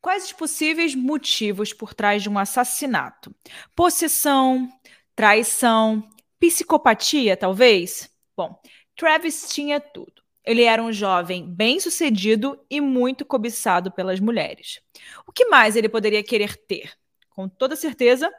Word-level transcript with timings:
Quais 0.00 0.24
os 0.24 0.32
possíveis 0.32 0.94
motivos 0.94 1.72
por 1.72 1.92
trás 1.92 2.22
de 2.22 2.28
um 2.28 2.38
assassinato? 2.38 3.34
Possessão, 3.76 4.68
traição, 5.14 6.08
psicopatia, 6.38 7.36
talvez? 7.36 8.10
Bom, 8.34 8.58
Travis 8.96 9.48
tinha 9.50 9.78
tudo. 9.78 10.22
Ele 10.42 10.62
era 10.64 10.82
um 10.82 10.92
jovem 10.92 11.46
bem-sucedido 11.46 12.58
e 12.70 12.80
muito 12.80 13.26
cobiçado 13.26 13.92
pelas 13.92 14.18
mulheres. 14.18 14.80
O 15.26 15.32
que 15.32 15.44
mais 15.46 15.76
ele 15.76 15.88
poderia 15.88 16.22
querer 16.22 16.56
ter? 16.56 16.92
Com 17.28 17.46
toda 17.46 17.76
certeza, 17.76 18.32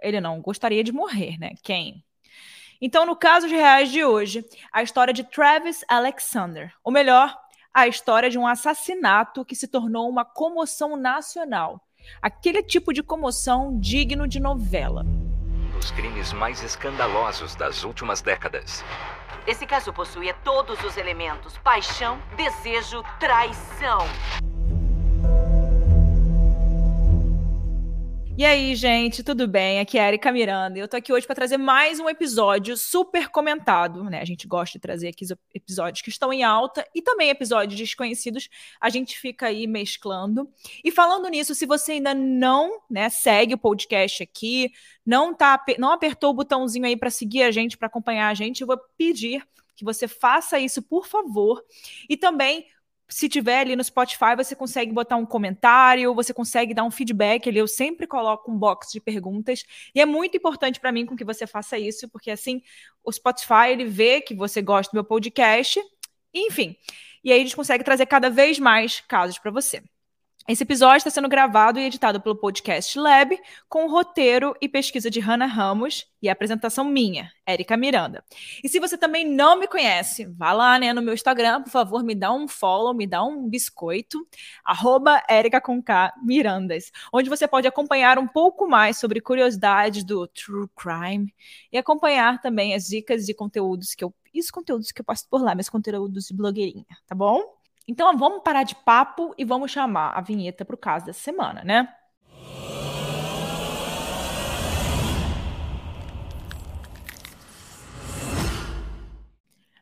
ele 0.00 0.20
não 0.20 0.40
gostaria 0.40 0.84
de 0.84 0.92
morrer, 0.92 1.36
né? 1.38 1.54
Quem? 1.64 2.04
Então, 2.80 3.04
no 3.04 3.16
caso 3.16 3.48
de 3.48 3.54
reais 3.54 3.90
de 3.90 4.04
hoje, 4.04 4.44
a 4.72 4.82
história 4.82 5.12
de 5.12 5.24
Travis 5.24 5.84
Alexander, 5.88 6.72
ou 6.82 6.92
melhor, 6.92 7.36
a 7.74 7.88
história 7.88 8.28
de 8.28 8.38
um 8.38 8.46
assassinato 8.46 9.44
que 9.44 9.56
se 9.56 9.66
tornou 9.66 10.08
uma 10.08 10.24
comoção 10.24 10.96
nacional. 10.96 11.80
Aquele 12.20 12.62
tipo 12.62 12.92
de 12.92 13.02
comoção 13.02 13.78
digno 13.78 14.28
de 14.28 14.40
novela. 14.40 15.04
Um 15.04 15.70
dos 15.78 15.90
crimes 15.92 16.32
mais 16.32 16.62
escandalosos 16.62 17.54
das 17.54 17.84
últimas 17.84 18.20
décadas. 18.20 18.84
Esse 19.46 19.66
caso 19.66 19.92
possuía 19.92 20.34
todos 20.44 20.82
os 20.84 20.96
elementos: 20.96 21.56
paixão, 21.58 22.20
desejo, 22.36 23.02
traição. 23.18 24.00
E 28.34 28.46
aí, 28.46 28.74
gente, 28.74 29.22
tudo 29.22 29.46
bem? 29.46 29.78
Aqui 29.78 29.98
é 29.98 30.04
a 30.04 30.08
Erika 30.08 30.32
Miranda. 30.32 30.78
Eu 30.78 30.88
tô 30.88 30.96
aqui 30.96 31.12
hoje 31.12 31.26
para 31.26 31.34
trazer 31.34 31.58
mais 31.58 32.00
um 32.00 32.08
episódio 32.08 32.74
super 32.78 33.28
comentado, 33.28 34.02
né? 34.04 34.22
A 34.22 34.24
gente 34.24 34.48
gosta 34.48 34.78
de 34.78 34.80
trazer 34.80 35.08
aqui 35.08 35.26
episódios 35.54 36.00
que 36.00 36.08
estão 36.08 36.32
em 36.32 36.42
alta 36.42 36.82
e 36.94 37.02
também 37.02 37.28
episódios 37.28 37.78
desconhecidos. 37.78 38.48
A 38.80 38.88
gente 38.88 39.18
fica 39.18 39.48
aí 39.48 39.66
mesclando. 39.66 40.50
E 40.82 40.90
falando 40.90 41.28
nisso, 41.28 41.54
se 41.54 41.66
você 41.66 41.92
ainda 41.92 42.14
não, 42.14 42.80
né, 42.90 43.10
segue 43.10 43.52
o 43.52 43.58
podcast 43.58 44.22
aqui, 44.22 44.72
não 45.04 45.34
tá 45.34 45.62
não 45.78 45.90
apertou 45.92 46.30
o 46.30 46.34
botãozinho 46.34 46.86
aí 46.86 46.96
para 46.96 47.10
seguir 47.10 47.42
a 47.42 47.50
gente, 47.50 47.76
para 47.76 47.86
acompanhar 47.86 48.28
a 48.28 48.34
gente, 48.34 48.62
eu 48.62 48.66
vou 48.66 48.78
pedir 48.96 49.46
que 49.76 49.84
você 49.84 50.08
faça 50.08 50.58
isso, 50.58 50.80
por 50.80 51.06
favor. 51.06 51.62
E 52.08 52.16
também 52.16 52.66
se 53.12 53.28
tiver 53.28 53.60
ali 53.60 53.76
no 53.76 53.84
Spotify, 53.84 54.34
você 54.34 54.56
consegue 54.56 54.90
botar 54.92 55.16
um 55.16 55.26
comentário, 55.26 56.14
você 56.14 56.32
consegue 56.32 56.72
dar 56.72 56.84
um 56.84 56.90
feedback 56.90 57.48
ali. 57.48 57.58
Eu 57.58 57.68
sempre 57.68 58.06
coloco 58.06 58.50
um 58.50 58.56
box 58.56 58.90
de 58.90 59.00
perguntas 59.00 59.64
e 59.94 60.00
é 60.00 60.06
muito 60.06 60.36
importante 60.36 60.80
para 60.80 60.90
mim 60.90 61.04
com 61.04 61.14
que 61.14 61.24
você 61.24 61.46
faça 61.46 61.78
isso, 61.78 62.08
porque 62.08 62.30
assim 62.30 62.62
o 63.04 63.12
Spotify 63.12 63.68
ele 63.70 63.84
vê 63.84 64.20
que 64.20 64.34
você 64.34 64.62
gosta 64.62 64.90
do 64.90 64.94
meu 64.94 65.04
podcast, 65.04 65.78
enfim. 66.32 66.74
E 67.22 67.30
aí 67.30 67.40
a 67.40 67.42
gente 67.42 67.54
consegue 67.54 67.84
trazer 67.84 68.06
cada 68.06 68.30
vez 68.30 68.58
mais 68.58 69.00
casos 69.00 69.38
para 69.38 69.50
você. 69.50 69.82
Esse 70.48 70.64
episódio 70.64 70.96
está 70.96 71.10
sendo 71.10 71.28
gravado 71.28 71.78
e 71.78 71.84
editado 71.84 72.20
pelo 72.20 72.34
Podcast 72.34 72.98
Lab, 72.98 73.38
com 73.68 73.88
roteiro 73.88 74.56
e 74.60 74.68
pesquisa 74.68 75.08
de 75.08 75.20
Hannah 75.20 75.46
Ramos 75.46 76.10
e 76.20 76.28
apresentação 76.28 76.84
minha, 76.84 77.30
Érica 77.46 77.76
Miranda. 77.76 78.24
E 78.62 78.68
se 78.68 78.80
você 78.80 78.98
também 78.98 79.24
não 79.24 79.56
me 79.56 79.68
conhece, 79.68 80.26
vá 80.26 80.52
lá 80.52 80.80
né, 80.80 80.92
no 80.92 81.00
meu 81.00 81.14
Instagram, 81.14 81.62
por 81.62 81.70
favor, 81.70 82.02
me 82.02 82.12
dá 82.12 82.32
um 82.32 82.48
follow, 82.48 82.92
me 82.92 83.06
dá 83.06 83.22
um 83.22 83.48
biscoito, 83.48 84.26
arroba 84.64 85.22
Mirandas, 86.20 86.90
onde 87.12 87.30
você 87.30 87.46
pode 87.46 87.68
acompanhar 87.68 88.18
um 88.18 88.26
pouco 88.26 88.68
mais 88.68 88.96
sobre 88.96 89.20
curiosidades 89.20 90.02
do 90.02 90.26
True 90.26 90.68
Crime 90.76 91.32
e 91.70 91.78
acompanhar 91.78 92.40
também 92.40 92.74
as 92.74 92.88
dicas 92.88 93.28
e 93.28 93.34
conteúdos 93.34 93.94
que 93.94 94.02
eu. 94.02 94.12
Isso 94.34 94.52
conteúdos 94.52 94.90
que 94.90 95.00
eu 95.00 95.04
passo 95.04 95.28
por 95.28 95.40
lá, 95.40 95.54
meus 95.54 95.68
conteúdos 95.68 96.26
de 96.26 96.34
blogueirinha, 96.34 96.86
tá 97.06 97.14
bom? 97.14 97.61
Então 97.86 98.16
vamos 98.16 98.42
parar 98.42 98.62
de 98.62 98.74
papo 98.74 99.34
e 99.36 99.44
vamos 99.44 99.70
chamar 99.70 100.12
a 100.16 100.20
vinheta 100.20 100.64
para 100.64 100.74
o 100.74 100.78
caso 100.78 101.06
dessa 101.06 101.20
semana, 101.20 101.62
né? 101.64 101.88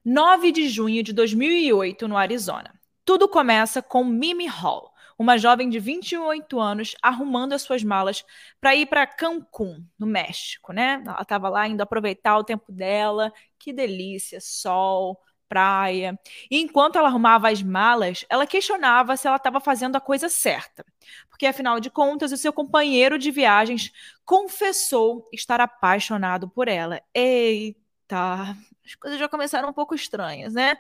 Nove 0.04 0.50
de 0.50 0.68
junho 0.68 1.02
de 1.02 1.12
2008 1.12 2.08
no 2.08 2.16
Arizona. 2.16 2.72
Tudo 3.04 3.28
começa 3.28 3.82
com 3.82 4.02
Mimi 4.02 4.46
Hall, 4.46 4.90
uma 5.18 5.36
jovem 5.36 5.68
de 5.68 5.78
28 5.78 6.58
anos 6.58 6.96
arrumando 7.02 7.52
as 7.52 7.60
suas 7.60 7.84
malas 7.84 8.24
para 8.58 8.74
ir 8.74 8.86
para 8.86 9.06
Cancún, 9.06 9.84
no 9.98 10.06
México, 10.06 10.72
né? 10.72 11.02
Ela 11.06 11.20
estava 11.20 11.50
lá 11.50 11.68
indo 11.68 11.82
aproveitar 11.82 12.38
o 12.38 12.44
tempo 12.44 12.72
dela. 12.72 13.30
Que 13.58 13.74
delícia, 13.74 14.40
sol, 14.40 15.20
praia. 15.50 16.16
E 16.48 16.60
enquanto 16.60 16.96
ela 16.96 17.08
arrumava 17.08 17.50
as 17.50 17.60
malas, 17.60 18.24
ela 18.30 18.46
questionava 18.46 19.16
se 19.16 19.26
ela 19.26 19.36
estava 19.36 19.60
fazendo 19.60 19.96
a 19.96 20.00
coisa 20.00 20.28
certa. 20.28 20.86
Porque, 21.28 21.44
afinal 21.44 21.80
de 21.80 21.90
contas, 21.90 22.30
o 22.30 22.36
seu 22.36 22.52
companheiro 22.52 23.18
de 23.18 23.32
viagens 23.32 23.90
confessou 24.24 25.28
estar 25.32 25.60
apaixonado 25.60 26.48
por 26.48 26.68
ela. 26.68 27.02
Eita, 27.12 28.56
as 28.86 28.94
coisas 28.94 29.18
já 29.18 29.28
começaram 29.28 29.68
um 29.68 29.72
pouco 29.72 29.94
estranhas, 29.94 30.54
né? 30.54 30.76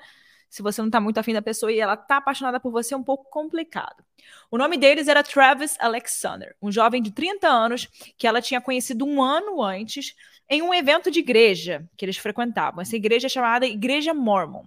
Se 0.50 0.62
você 0.62 0.82
não 0.82 0.88
está 0.88 1.00
muito 1.00 1.18
afim 1.18 1.32
da 1.32 1.40
pessoa 1.40 1.72
e 1.72 1.78
ela 1.78 1.94
está 1.94 2.16
apaixonada 2.16 2.58
por 2.58 2.72
você, 2.72 2.92
é 2.92 2.96
um 2.96 3.04
pouco 3.04 3.30
complicado. 3.30 4.04
O 4.50 4.58
nome 4.58 4.76
deles 4.76 5.06
era 5.06 5.22
Travis 5.22 5.76
Alexander, 5.78 6.56
um 6.60 6.72
jovem 6.72 7.00
de 7.00 7.12
30 7.12 7.48
anos 7.48 7.88
que 8.18 8.26
ela 8.26 8.42
tinha 8.42 8.60
conhecido 8.60 9.06
um 9.06 9.22
ano 9.22 9.62
antes 9.62 10.14
em 10.48 10.60
um 10.60 10.74
evento 10.74 11.08
de 11.08 11.20
igreja 11.20 11.88
que 11.96 12.04
eles 12.04 12.16
frequentavam. 12.16 12.82
Essa 12.82 12.96
igreja 12.96 13.28
é 13.28 13.30
chamada 13.30 13.64
Igreja 13.64 14.12
Mormon. 14.12 14.64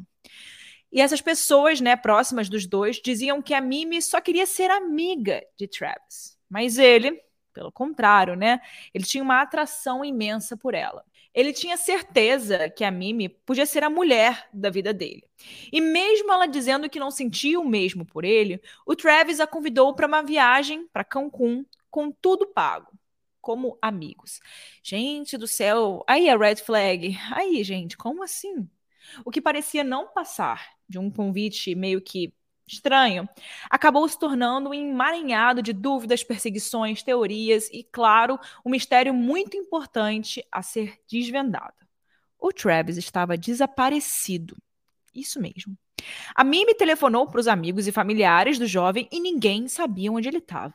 E 0.90 1.02
essas 1.02 1.20
pessoas, 1.20 1.82
né, 1.82 1.98
próximas 1.98 2.48
dos 2.48 2.66
dois, 2.66 3.02
diziam 3.02 3.42
que 3.42 3.54
a 3.54 3.60
Mimi 3.60 4.02
só 4.02 4.22
queria 4.22 4.46
ser 4.46 4.72
amiga 4.72 5.44
de 5.58 5.68
Travis. 5.68 6.38
Mas 6.48 6.78
ele, 6.78 7.20
pelo 7.52 7.72
contrário, 7.72 8.36
né, 8.36 8.62
ele 8.94 9.04
tinha 9.04 9.24
uma 9.24 9.42
atração 9.42 10.06
imensa 10.06 10.56
por 10.56 10.74
ela. 10.74 11.04
Ele 11.34 11.52
tinha 11.52 11.78
certeza 11.78 12.70
que 12.70 12.84
a 12.84 12.92
Mimi 12.92 13.28
podia 13.28 13.66
ser 13.66 13.84
a 13.84 13.90
mulher 13.90 14.48
da 14.54 14.70
vida 14.70 14.94
dele. 14.94 15.24
E 15.72 15.82
mesmo 15.82 16.32
ela 16.32 16.46
dizendo 16.46 16.90
que 16.90 17.00
não 17.00 17.10
sentia 17.10 17.60
o 17.60 17.68
mesmo 17.68 18.06
por 18.06 18.24
ele, 18.24 18.62
o 18.86 18.96
Travis 18.96 19.40
a 19.40 19.48
convidou 19.48 19.96
para 19.96 20.08
uma 20.08 20.22
viagem 20.22 20.88
para 20.94 21.04
Cancún 21.04 21.66
com 21.90 22.12
tudo 22.12 22.48
pago 22.48 22.92
como 23.44 23.78
amigos. 23.82 24.40
Gente 24.82 25.38
do 25.38 25.46
céu, 25.48 26.02
aí 26.08 26.30
a 26.30 26.38
red 26.38 26.56
flag. 26.56 27.18
Aí, 27.34 27.62
gente, 27.64 27.98
como 27.98 28.24
assim? 28.24 28.70
O 29.26 29.30
que 29.30 29.42
parecia 29.42 29.84
não 29.84 30.08
passar 30.08 30.66
de 30.88 30.98
um 30.98 31.12
convite 31.12 31.76
meio 31.76 32.02
que 32.02 32.34
estranho, 32.68 33.28
acabou 33.70 34.08
se 34.08 34.18
tornando 34.18 34.70
um 34.70 34.74
emaranhado 34.74 35.62
de 35.62 35.74
dúvidas, 35.74 36.24
perseguições, 36.24 37.04
teorias 37.04 37.70
e, 37.72 37.84
claro, 37.84 38.40
um 38.66 38.70
mistério 38.70 39.14
muito 39.14 39.58
importante 39.58 40.46
a 40.52 40.62
ser 40.62 41.00
desvendado. 41.10 41.76
O 42.40 42.52
Travis 42.52 42.98
estava 42.98 43.38
desaparecido. 43.38 44.58
Isso 45.14 45.40
mesmo. 45.40 45.78
A 46.36 46.44
Mimi 46.44 46.76
telefonou 46.76 47.28
para 47.28 47.40
os 47.40 47.48
amigos 47.48 47.88
e 47.88 47.92
familiares 47.92 48.60
do 48.60 48.68
jovem 48.68 49.08
e 49.12 49.20
ninguém 49.20 49.68
sabia 49.68 50.12
onde 50.12 50.28
ele 50.28 50.40
estava. 50.40 50.74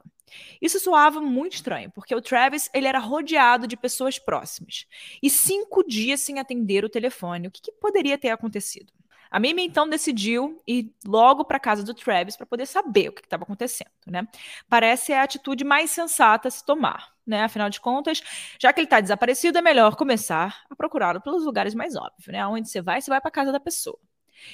Isso 0.60 0.78
soava 0.78 1.20
muito 1.20 1.54
estranho, 1.54 1.90
porque 1.90 2.14
o 2.14 2.20
Travis 2.20 2.70
ele 2.74 2.86
era 2.86 2.98
rodeado 2.98 3.66
de 3.66 3.76
pessoas 3.76 4.18
próximas. 4.18 4.86
E 5.22 5.30
cinco 5.30 5.82
dias 5.82 6.20
sem 6.20 6.38
atender 6.38 6.84
o 6.84 6.88
telefone. 6.88 7.48
O 7.48 7.50
que, 7.50 7.62
que 7.62 7.72
poderia 7.72 8.18
ter 8.18 8.30
acontecido? 8.30 8.92
A 9.30 9.38
Mimi 9.38 9.64
então 9.64 9.88
decidiu 9.88 10.60
ir 10.66 10.92
logo 11.06 11.44
para 11.44 11.58
casa 11.58 11.82
do 11.82 11.94
Travis 11.94 12.36
para 12.36 12.46
poder 12.46 12.66
saber 12.66 13.08
o 13.08 13.12
que 13.12 13.20
estava 13.20 13.42
acontecendo, 13.42 13.90
né? 14.06 14.26
Parece 14.68 15.12
a 15.12 15.22
atitude 15.22 15.64
mais 15.64 15.90
sensata 15.90 16.48
a 16.48 16.50
se 16.50 16.64
tomar, 16.64 17.12
né? 17.26 17.42
Afinal 17.42 17.68
de 17.68 17.80
contas, 17.80 18.22
já 18.58 18.72
que 18.72 18.80
ele 18.80 18.86
está 18.86 19.00
desaparecido, 19.00 19.58
é 19.58 19.62
melhor 19.62 19.96
começar 19.96 20.64
a 20.70 20.74
procurá-lo 20.74 21.20
pelos 21.20 21.44
lugares 21.44 21.74
mais 21.74 21.94
óbvios, 21.96 22.26
né? 22.28 22.46
Onde 22.46 22.68
você 22.68 22.80
vai, 22.80 23.00
você 23.00 23.10
vai 23.10 23.20
para 23.20 23.30
casa 23.30 23.52
da 23.52 23.60
pessoa. 23.60 23.98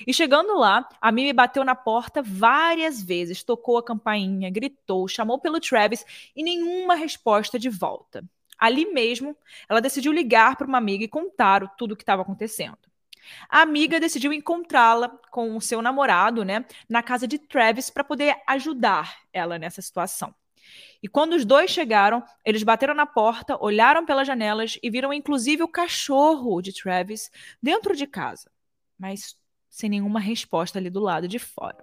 E 0.06 0.12
chegando 0.12 0.56
lá, 0.58 0.88
a 1.00 1.12
Mimi 1.12 1.32
bateu 1.32 1.64
na 1.64 1.74
porta 1.74 2.22
várias 2.22 3.02
vezes, 3.02 3.42
tocou 3.42 3.78
a 3.78 3.84
campainha, 3.84 4.50
gritou, 4.50 5.06
chamou 5.06 5.38
pelo 5.38 5.60
Travis 5.60 6.04
e 6.34 6.42
nenhuma 6.42 6.94
resposta 6.94 7.58
de 7.58 7.68
volta. 7.68 8.24
Ali 8.58 8.86
mesmo, 8.86 9.36
ela 9.68 9.80
decidiu 9.80 10.12
ligar 10.12 10.56
para 10.56 10.66
uma 10.66 10.78
amiga 10.78 11.04
e 11.04 11.08
contar 11.08 11.76
tudo 11.76 11.92
o 11.92 11.96
que 11.96 12.02
estava 12.02 12.22
acontecendo. 12.22 12.78
A 13.48 13.62
amiga 13.62 14.00
decidiu 14.00 14.32
encontrá-la 14.32 15.08
com 15.30 15.56
o 15.56 15.60
seu 15.60 15.80
namorado, 15.80 16.44
né, 16.44 16.64
na 16.88 17.02
casa 17.02 17.26
de 17.26 17.38
Travis 17.38 17.90
para 17.90 18.04
poder 18.04 18.36
ajudar 18.46 19.16
ela 19.32 19.58
nessa 19.58 19.82
situação. 19.82 20.34
E 21.02 21.08
quando 21.08 21.34
os 21.34 21.44
dois 21.44 21.70
chegaram, 21.70 22.24
eles 22.44 22.62
bateram 22.62 22.94
na 22.94 23.06
porta, 23.06 23.56
olharam 23.60 24.06
pelas 24.06 24.26
janelas 24.26 24.78
e 24.82 24.90
viram 24.90 25.12
inclusive 25.12 25.62
o 25.62 25.68
cachorro 25.68 26.62
de 26.62 26.72
Travis 26.72 27.30
dentro 27.62 27.94
de 27.94 28.06
casa. 28.06 28.50
Mas 28.98 29.36
sem 29.68 29.90
nenhuma 29.90 30.20
resposta 30.20 30.78
ali 30.78 30.88
do 30.88 31.00
lado 31.00 31.26
de 31.28 31.38
fora. 31.38 31.76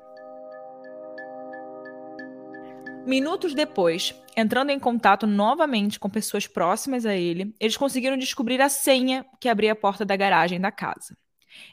Minutos 3.06 3.56
depois, 3.56 4.16
entrando 4.38 4.70
em 4.70 4.80
contato 4.80 5.26
novamente 5.26 6.00
com 6.00 6.10
pessoas 6.10 6.46
próximas 6.46 7.06
a 7.06 7.16
ele, 7.16 7.54
eles 7.60 7.76
conseguiram 7.76 8.16
descobrir 8.16 8.62
a 8.62 8.70
senha 8.70 9.26
que 9.40 9.50
abria 9.50 9.74
a 9.74 9.76
porta 9.76 10.06
da 10.06 10.16
garagem 10.16 10.62
da 10.62 10.72
casa. 10.72 11.18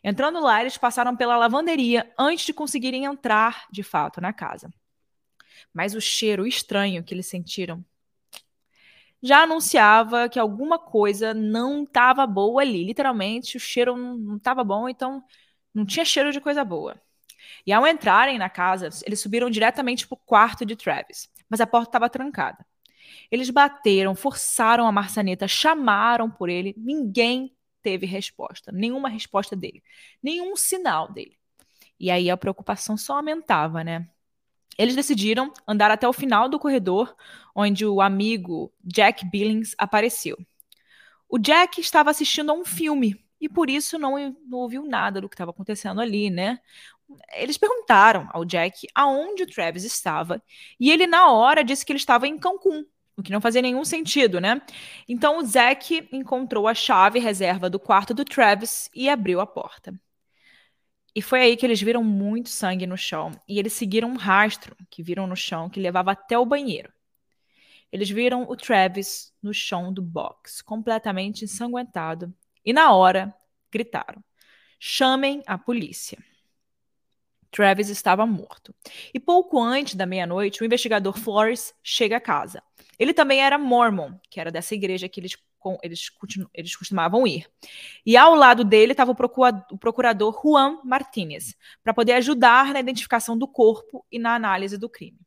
Entrando 0.03 0.41
lá, 0.41 0.61
eles 0.61 0.77
passaram 0.77 1.17
pela 1.17 1.37
lavanderia 1.37 2.13
antes 2.19 2.47
de 2.47 2.53
conseguirem 2.53 3.05
entrar 3.05 3.67
de 3.71 3.83
fato 3.83 4.21
na 4.21 4.33
casa. 4.33 4.73
Mas 5.73 5.95
o 5.95 6.01
cheiro 6.01 6.47
estranho 6.47 7.03
que 7.05 7.15
eles 7.15 7.27
sentiram 7.27 7.85
já 9.23 9.43
anunciava 9.43 10.29
que 10.29 10.39
alguma 10.39 10.79
coisa 10.79 11.35
não 11.35 11.83
estava 11.83 12.27
boa 12.27 12.63
ali. 12.63 12.85
Literalmente, 12.85 13.57
o 13.57 13.61
cheiro 13.61 13.97
não 13.97 14.37
estava 14.37 14.63
bom, 14.63 14.89
então 14.89 15.23
não 15.75 15.85
tinha 15.85 16.05
cheiro 16.05 16.33
de 16.33 16.41
coisa 16.41 16.65
boa. 16.65 17.01
E 17.67 17.73
ao 17.73 17.87
entrarem 17.87 18.39
na 18.39 18.49
casa, 18.49 18.89
eles 19.05 19.21
subiram 19.21 19.51
diretamente 19.51 20.07
para 20.07 20.15
o 20.15 20.21
quarto 20.25 20.65
de 20.65 20.77
Travis, 20.77 21.29
mas 21.49 21.61
a 21.61 21.67
porta 21.67 21.89
estava 21.89 22.09
trancada. 22.09 22.65
Eles 23.31 23.51
bateram, 23.51 24.15
forçaram 24.15 24.87
a 24.87 24.93
maçaneta, 24.93 25.49
chamaram 25.49 26.31
por 26.31 26.49
ele, 26.49 26.75
ninguém 26.77 27.57
teve 27.83 28.07
resposta, 28.07 28.73
nenhuma 28.73 29.09
resposta 29.09 29.55
dele, 29.57 29.83
nenhum 30.23 30.57
sinal 30.57 31.13
dele. 31.13 31.37
E 31.99 32.11
aí 32.11 32.31
a 32.31 32.37
preocupação 32.37 32.97
só 32.97 33.17
aumentava, 33.17 33.83
né? 33.83 34.09
Eles 34.79 34.95
decidiram 34.95 35.53
andar 35.67 35.91
até 35.91 36.07
o 36.09 36.13
final 36.13 36.49
do 36.49 36.59
corredor, 36.59 37.15
onde 37.55 37.85
o 37.85 38.01
amigo 38.01 38.73
Jack 38.85 39.27
Billings 39.29 39.75
apareceu. 39.77 40.39
O 41.29 41.39
Jack 41.39 41.81
estava 41.81 42.11
assistindo 42.11 42.51
a 42.51 42.55
um 42.55 42.65
filme 42.65 43.21
e 43.41 43.49
por 43.49 43.69
isso 43.69 43.99
não, 43.99 44.17
não 44.47 44.59
ouviu 44.59 44.85
nada 44.85 45.21
do 45.21 45.29
que 45.29 45.35
estava 45.35 45.51
acontecendo 45.51 46.01
ali, 46.01 46.31
né? 46.31 46.61
Eles 47.35 47.59
perguntaram 47.59 48.29
ao 48.33 48.45
Jack 48.45 48.87
aonde 48.95 49.43
o 49.43 49.47
Travis 49.47 49.85
estava 49.85 50.43
e 50.79 50.91
ele, 50.91 51.07
na 51.07 51.31
hora, 51.33 51.65
disse 51.65 51.85
que 51.85 51.93
ele 51.93 51.99
estava 51.99 52.29
em 52.29 52.39
Cancún, 52.39 52.85
o 53.19 53.23
que 53.23 53.33
não 53.33 53.41
fazia 53.41 53.61
nenhum 53.61 53.85
sentido, 53.85 54.41
né? 54.41 54.63
Então 55.09 55.39
o 55.39 55.45
Zack 55.45 56.09
encontrou 56.13 56.69
a 56.69 56.75
chave 56.75 57.19
reserva 57.19 57.69
do 57.69 57.81
quarto 57.81 58.15
do 58.15 58.25
Travis 58.25 58.89
e 58.95 59.09
abriu 59.09 59.41
a 59.41 59.47
porta. 59.47 59.93
E 61.15 61.21
foi 61.21 61.43
aí 61.43 61.57
que 61.57 61.67
eles 61.67 61.83
viram 61.83 62.05
muito 62.05 62.49
sangue 62.49 62.87
no 62.87 62.97
chão. 62.97 63.33
E 63.49 63.59
eles 63.59 63.73
seguiram 63.73 64.11
um 64.11 64.17
rastro 64.17 64.77
que 64.89 65.03
viram 65.03 65.27
no 65.27 65.35
chão 65.35 65.69
que 65.69 65.81
levava 65.81 66.13
até 66.13 66.39
o 66.39 66.47
banheiro. 66.47 66.93
Eles 67.91 68.09
viram 68.09 68.43
o 68.49 68.55
Travis 68.55 69.33
no 69.43 69.53
chão 69.53 69.93
do 69.93 70.01
box, 70.01 70.63
completamente 70.63 71.45
ensanguentado. 71.45 72.33
E 72.65 72.73
na 72.73 72.93
hora, 72.93 73.35
gritaram: 73.73 74.23
chamem 74.79 75.43
a 75.45 75.59
polícia. 75.59 76.23
Travis 77.51 77.89
estava 77.89 78.25
morto. 78.25 78.73
E 79.13 79.19
pouco 79.19 79.61
antes 79.61 79.97
da 79.97 80.07
meia-noite, 80.07 80.63
o 80.63 80.65
investigador 80.65 81.19
Flores 81.19 81.75
chega 81.83 82.19
a 82.19 82.21
casa. 82.21 82.63
Ele 82.99 83.15
também 83.15 83.41
era 83.41 83.59
mormon, 83.59 84.15
que 84.29 84.41
era 84.41 84.51
dessa 84.51 84.75
igreja 84.75 85.09
que 85.09 85.21
eles, 85.21 85.37
eles, 85.83 86.11
eles 86.53 86.77
costumavam 86.77 87.27
ir. 87.27 87.47
E 88.05 88.17
ao 88.17 88.35
lado 88.35 88.65
dele 88.65 88.93
estava 88.93 89.13
o 89.13 89.79
procurador 89.79 90.41
Juan 90.43 90.81
Martínez, 90.85 91.55
para 91.83 91.95
poder 91.95 92.15
ajudar 92.15 92.73
na 92.73 92.81
identificação 92.81 93.39
do 93.39 93.47
corpo 93.47 94.05
e 94.11 94.19
na 94.19 94.35
análise 94.35 94.77
do 94.77 94.89
crime. 94.89 95.19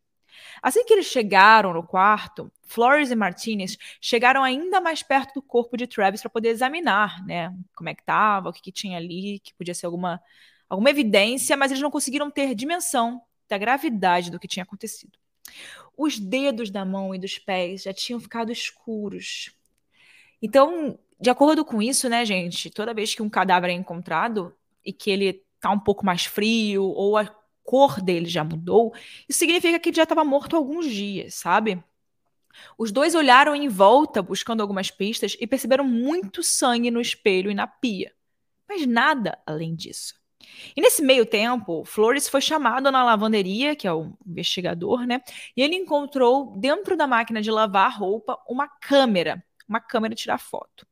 Assim 0.62 0.86
que 0.86 0.94
eles 0.94 1.06
chegaram 1.06 1.74
no 1.74 1.84
quarto, 1.84 2.52
Flores 2.64 3.12
e 3.12 3.16
Martinez 3.16 3.78
chegaram 4.00 4.44
ainda 4.44 4.80
mais 4.80 5.04
perto 5.04 5.36
do 5.36 5.42
corpo 5.42 5.76
de 5.76 5.88
Travis 5.88 6.22
para 6.22 6.30
poder 6.30 6.50
examinar, 6.50 7.26
né, 7.26 7.54
como 7.76 7.90
é 7.90 7.96
que 7.96 8.02
estava, 8.02 8.50
o 8.50 8.54
que, 8.54 8.62
que, 8.62 8.72
tinha 8.72 8.98
ali, 8.98 9.40
que 9.40 9.54
podia 9.54 9.74
ser 9.74 9.86
alguma, 9.86 10.22
alguma 10.70 10.90
evidência, 10.90 11.58
mas 11.58 11.72
eles 11.72 11.82
não 11.82 11.92
conseguiram 11.92 12.30
ter 12.30 12.56
dimensão 12.56 13.22
da 13.50 13.58
gravidade 13.58 14.32
do 14.32 14.40
que 14.40 14.48
tinha 14.48 14.64
acontecido. 14.64 15.18
Os 15.98 16.18
dedos 16.18 16.70
da 16.70 16.86
mão 16.86 17.14
e 17.14 17.20
dos 17.20 17.38
pés 17.38 17.84
já 17.84 17.94
tinham 17.94 18.20
ficado 18.20 18.52
escuros. 18.52 19.56
Então, 20.42 20.98
de 21.20 21.30
acordo 21.30 21.64
com 21.64 21.82
isso, 21.82 22.10
né, 22.10 22.26
gente, 22.26 22.70
toda 22.70 22.94
vez 22.94 23.14
que 23.14 23.22
um 23.22 23.30
cadáver 23.30 23.70
é 23.70 23.74
encontrado 23.74 24.56
e 24.84 24.92
que 24.92 25.12
ele 25.12 25.44
tá 25.60 25.70
um 25.70 25.80
pouco 25.80 26.06
mais 26.06 26.26
frio 26.26 26.84
ou 26.84 27.18
a 27.18 27.26
cor 27.64 28.02
dele 28.02 28.26
já 28.26 28.44
mudou, 28.44 28.94
isso 29.30 29.40
significa 29.40 29.80
que 29.80 29.90
ele 29.90 29.96
já 29.96 30.04
estava 30.04 30.26
morto 30.26 30.56
há 30.56 30.60
alguns 30.60 30.88
dias, 30.88 31.36
sabe? 31.36 31.84
Os 32.78 32.92
dois 32.92 33.16
olharam 33.16 33.56
em 33.56 33.68
volta 33.68 34.22
buscando 34.22 34.62
algumas 34.62 34.92
pistas 34.92 35.38
e 35.40 35.48
perceberam 35.48 35.86
muito 35.86 36.44
sangue 36.44 36.92
no 36.92 37.00
espelho 37.00 37.52
e 37.52 37.56
na 37.56 37.68
pia, 37.68 38.14
mas 38.68 38.86
nada 38.86 39.38
além 39.46 39.76
disso. 39.76 40.21
E 40.76 40.82
nesse 40.82 41.02
meio 41.02 41.26
tempo, 41.26 41.84
Flores 41.86 42.28
foi 42.28 42.42
chamado 42.42 42.92
na 42.92 43.04
lavanderia, 43.04 43.76
que 43.76 43.88
é 43.88 43.94
o 43.94 44.14
investigador, 44.26 45.06
né? 45.06 45.22
E 45.56 45.62
ele 45.62 45.76
encontrou 45.76 46.54
dentro 46.58 46.96
da 46.96 47.08
máquina 47.08 47.42
de 47.42 47.52
lavar 47.52 47.98
roupa 47.98 48.38
uma 48.48 48.68
câmera, 48.68 49.44
uma 49.68 49.80
câmera 49.80 50.16
tirar 50.16 50.38
foto. 50.38 50.86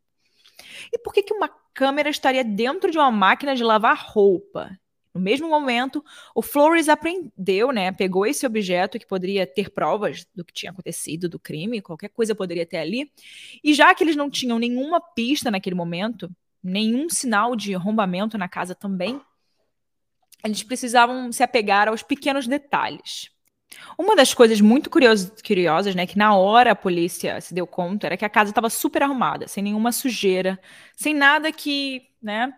E 0.92 0.98
por 1.00 1.14
que, 1.14 1.24
que 1.24 1.34
uma 1.34 1.50
câmera 1.74 2.10
estaria 2.10 2.44
dentro 2.44 2.92
de 2.92 2.98
uma 2.98 3.12
máquina 3.12 3.56
de 3.56 3.64
lavar 3.64 3.98
roupa? 3.98 4.78
No 5.14 5.20
mesmo 5.20 5.50
momento, 5.50 6.04
o 6.36 6.42
Flores 6.42 6.88
aprendeu, 6.88 7.72
né? 7.72 7.92
Pegou 7.92 8.26
esse 8.26 8.46
objeto 8.46 9.00
que 9.00 9.08
poderia 9.08 9.46
ter 9.48 9.72
provas 9.72 10.26
do 10.36 10.46
que 10.46 10.54
tinha 10.54 10.72
acontecido, 10.72 11.28
do 11.28 11.40
crime, 11.40 11.82
qualquer 11.82 12.10
coisa 12.10 12.36
poderia 12.36 12.66
ter 12.66 12.78
ali. 12.78 13.12
E 13.64 13.74
já 13.74 13.94
que 13.96 14.04
eles 14.04 14.16
não 14.16 14.30
tinham 14.30 14.60
nenhuma 14.60 15.02
pista 15.02 15.50
naquele 15.50 15.76
momento, 15.76 16.30
nenhum 16.64 17.10
sinal 17.10 17.56
de 17.56 17.74
arrombamento 17.74 18.38
na 18.38 18.48
casa 18.48 18.76
também, 18.76 19.20
eles 20.44 20.64
precisavam 20.64 21.32
se 21.32 21.44
apegar 21.44 21.88
aos 21.88 22.04
pequenos 22.04 22.48
detalhes. 22.48 23.30
Uma 23.98 24.16
das 24.16 24.34
coisas 24.34 24.60
muito 24.62 24.90
curiosas, 24.90 25.96
né, 25.96 26.08
que 26.08 26.18
na 26.18 26.36
hora 26.36 26.72
a 26.72 26.76
polícia 26.76 27.40
se 27.40 27.54
deu 27.54 27.68
conta, 27.68 28.08
era 28.08 28.18
que 28.18 28.26
a 28.26 28.30
casa 28.30 28.52
estava 28.52 28.70
super 28.70 29.04
arrumada, 29.04 29.48
sem 29.48 29.64
nenhuma 29.64 29.92
sujeira, 29.92 30.60
sem 30.96 31.14
nada 31.14 31.52
que, 31.52 32.10
né, 32.22 32.52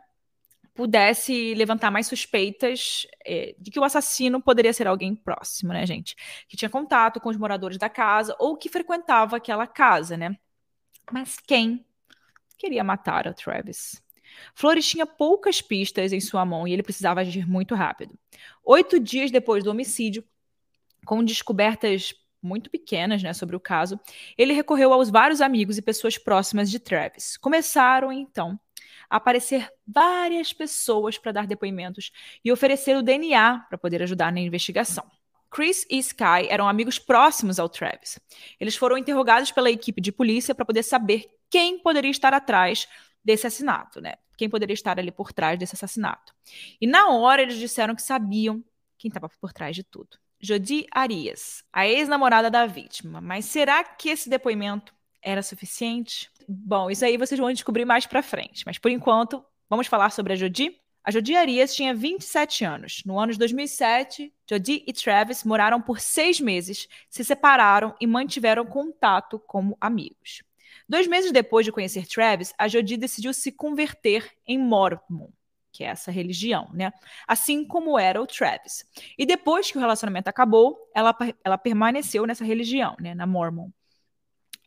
pudesse 0.74 1.54
levantar 1.56 1.92
mais 1.92 2.07
suspeitas 2.07 3.06
é, 3.25 3.56
de 3.60 3.69
que 3.69 3.80
o 3.80 3.83
assassino 3.83 4.42
poderia 4.42 4.72
ser 4.72 4.88
alguém 4.88 5.13
próximo, 5.13 5.74
né, 5.74 5.86
gente, 5.86 6.16
que 6.48 6.56
tinha 6.56 6.69
contato 6.69 7.19
com 7.19 7.30
os 7.30 7.38
moradores 7.38 7.78
da 7.78 7.89
casa 7.89 8.36
ou 8.39 8.56
que 8.56 8.69
frequentava 8.69 9.36
aquela 9.36 9.68
casa, 9.68 10.16
né? 10.16 10.36
Mas 11.12 11.38
quem 11.45 11.86
queria 12.57 12.83
matar 12.83 13.28
a 13.28 13.33
Travis? 13.33 14.01
Flores 14.56 14.88
tinha 14.88 15.06
poucas 15.06 15.62
pistas 15.62 16.14
em 16.14 16.20
sua 16.20 16.46
mão 16.46 16.68
e 16.68 16.74
ele 16.74 16.84
precisava 16.84 17.22
agir 17.22 17.48
muito 17.48 17.76
rápido. 17.76 18.18
Oito 18.64 19.00
dias 19.00 19.32
depois 19.32 19.64
do 19.64 19.72
homicídio, 19.72 20.24
com 21.06 21.24
descobertas 21.24 22.14
muito 22.42 22.70
pequenas 22.70 23.22
né, 23.22 23.34
sobre 23.34 23.56
o 23.56 23.60
caso, 23.60 24.00
ele 24.38 24.54
recorreu 24.54 24.92
aos 24.94 25.10
vários 25.10 25.42
amigos 25.42 25.78
e 25.78 25.82
pessoas 25.82 26.18
próximas 26.18 26.72
de 26.72 26.80
Travis. 26.80 27.38
Começaram, 27.38 28.12
então, 28.12 28.60
a 29.10 29.18
aparecer 29.18 29.70
várias 29.86 30.52
pessoas 30.52 31.18
para 31.18 31.32
dar 31.32 31.46
depoimentos 31.46 32.12
e 32.44 32.52
oferecer 32.52 32.96
o 32.96 33.04
DNA 33.04 33.66
para 33.70 33.78
poder 33.78 34.02
ajudar 34.02 34.32
na 34.32 34.40
investigação. 34.40 35.06
Chris 35.52 35.86
e 35.90 35.98
Sky 35.98 36.48
eram 36.50 36.68
amigos 36.68 36.98
próximos 36.98 37.60
ao 37.60 37.68
Travis. 37.68 38.18
Eles 38.58 38.76
foram 38.76 38.98
interrogados 38.98 39.52
pela 39.52 39.70
equipe 39.70 40.00
de 40.00 40.12
polícia 40.12 40.56
para 40.56 40.66
poder 40.66 40.81
saber 40.81 41.26
quem 41.50 41.78
poderia 41.78 42.10
estar 42.10 42.33
atrás 42.33 42.88
desse 43.23 43.47
assassinato, 43.47 44.01
né? 44.01 44.16
quem 44.42 44.49
poderia 44.49 44.73
estar 44.73 44.97
ali 44.97 45.11
por 45.11 45.31
trás 45.31 45.59
desse 45.59 45.75
assassinato. 45.75 46.33
E 46.81 46.87
na 46.87 47.09
hora 47.09 47.44
eles 47.44 47.57
disseram 47.57 47.94
que 47.94 48.01
sabiam 48.01 48.63
quem 48.97 49.09
estava 49.09 49.30
por 49.40 49.54
trás 49.54 49.75
de 49.75 49.83
tudo. 49.83 50.18
Jodi 50.42 50.87
Arias, 50.92 51.63
a 51.71 51.87
ex-namorada 51.87 52.49
da 52.49 52.66
vítima. 52.66 53.21
Mas 53.21 53.45
será 53.45 53.83
que 53.83 54.09
esse 54.09 54.28
depoimento 54.28 54.95
era 55.21 55.44
suficiente? 55.44 56.31
Bom, 56.49 56.90
isso 56.90 57.06
aí 57.06 57.18
vocês 57.18 57.40
vão 57.40 57.54
descobrir 57.54 57.85
mais 57.85 58.07
para 58.07 58.23
frente. 58.23 58.63
Mas 58.66 58.80
por 58.80 58.90
enquanto, 58.90 59.45
vamos 59.69 59.85
falar 59.85 60.09
sobre 60.09 60.33
a 60.33 60.35
Jodi? 60.35 60.75
A 61.04 61.11
Jodi 61.11 61.35
Arias 61.35 61.75
tinha 61.75 61.94
27 61.94 62.66
anos. 62.66 63.04
No 63.06 63.19
ano 63.19 63.33
de 63.33 63.37
2007, 63.37 64.33
Jodi 64.49 64.83
e 64.87 64.92
Travis 64.92 65.44
moraram 65.44 65.80
por 65.80 65.99
seis 65.99 66.40
meses, 66.40 66.87
se 67.11 67.23
separaram 67.23 67.95
e 68.01 68.07
mantiveram 68.07 68.66
contato 68.66 69.37
como 69.37 69.78
amigos. 69.80 70.42
Dois 70.92 71.07
meses 71.07 71.31
depois 71.31 71.66
de 71.66 71.71
conhecer 71.71 72.06
Travis, 72.06 72.54
a 72.57 72.68
Jodie 72.68 72.98
decidiu 72.98 73.33
se 73.33 73.50
converter 73.50 74.30
em 74.45 74.57
Mormon, 74.57 75.30
que 75.71 75.86
é 75.86 75.88
essa 75.88 76.12
religião, 76.12 76.69
né? 76.74 76.92
Assim 77.26 77.66
como 77.66 77.98
era 77.98 78.21
o 78.21 78.28
Travis. 78.28 78.83
E 79.18 79.26
depois 79.26 79.71
que 79.71 79.78
o 79.78 79.80
relacionamento 79.80 80.28
acabou, 80.28 80.78
ela, 80.94 81.16
ela 81.45 81.57
permaneceu 81.57 82.26
nessa 82.26 82.44
religião, 82.44 82.98
né? 83.00 83.16
Na 83.16 83.26
Mormon. 83.26 83.69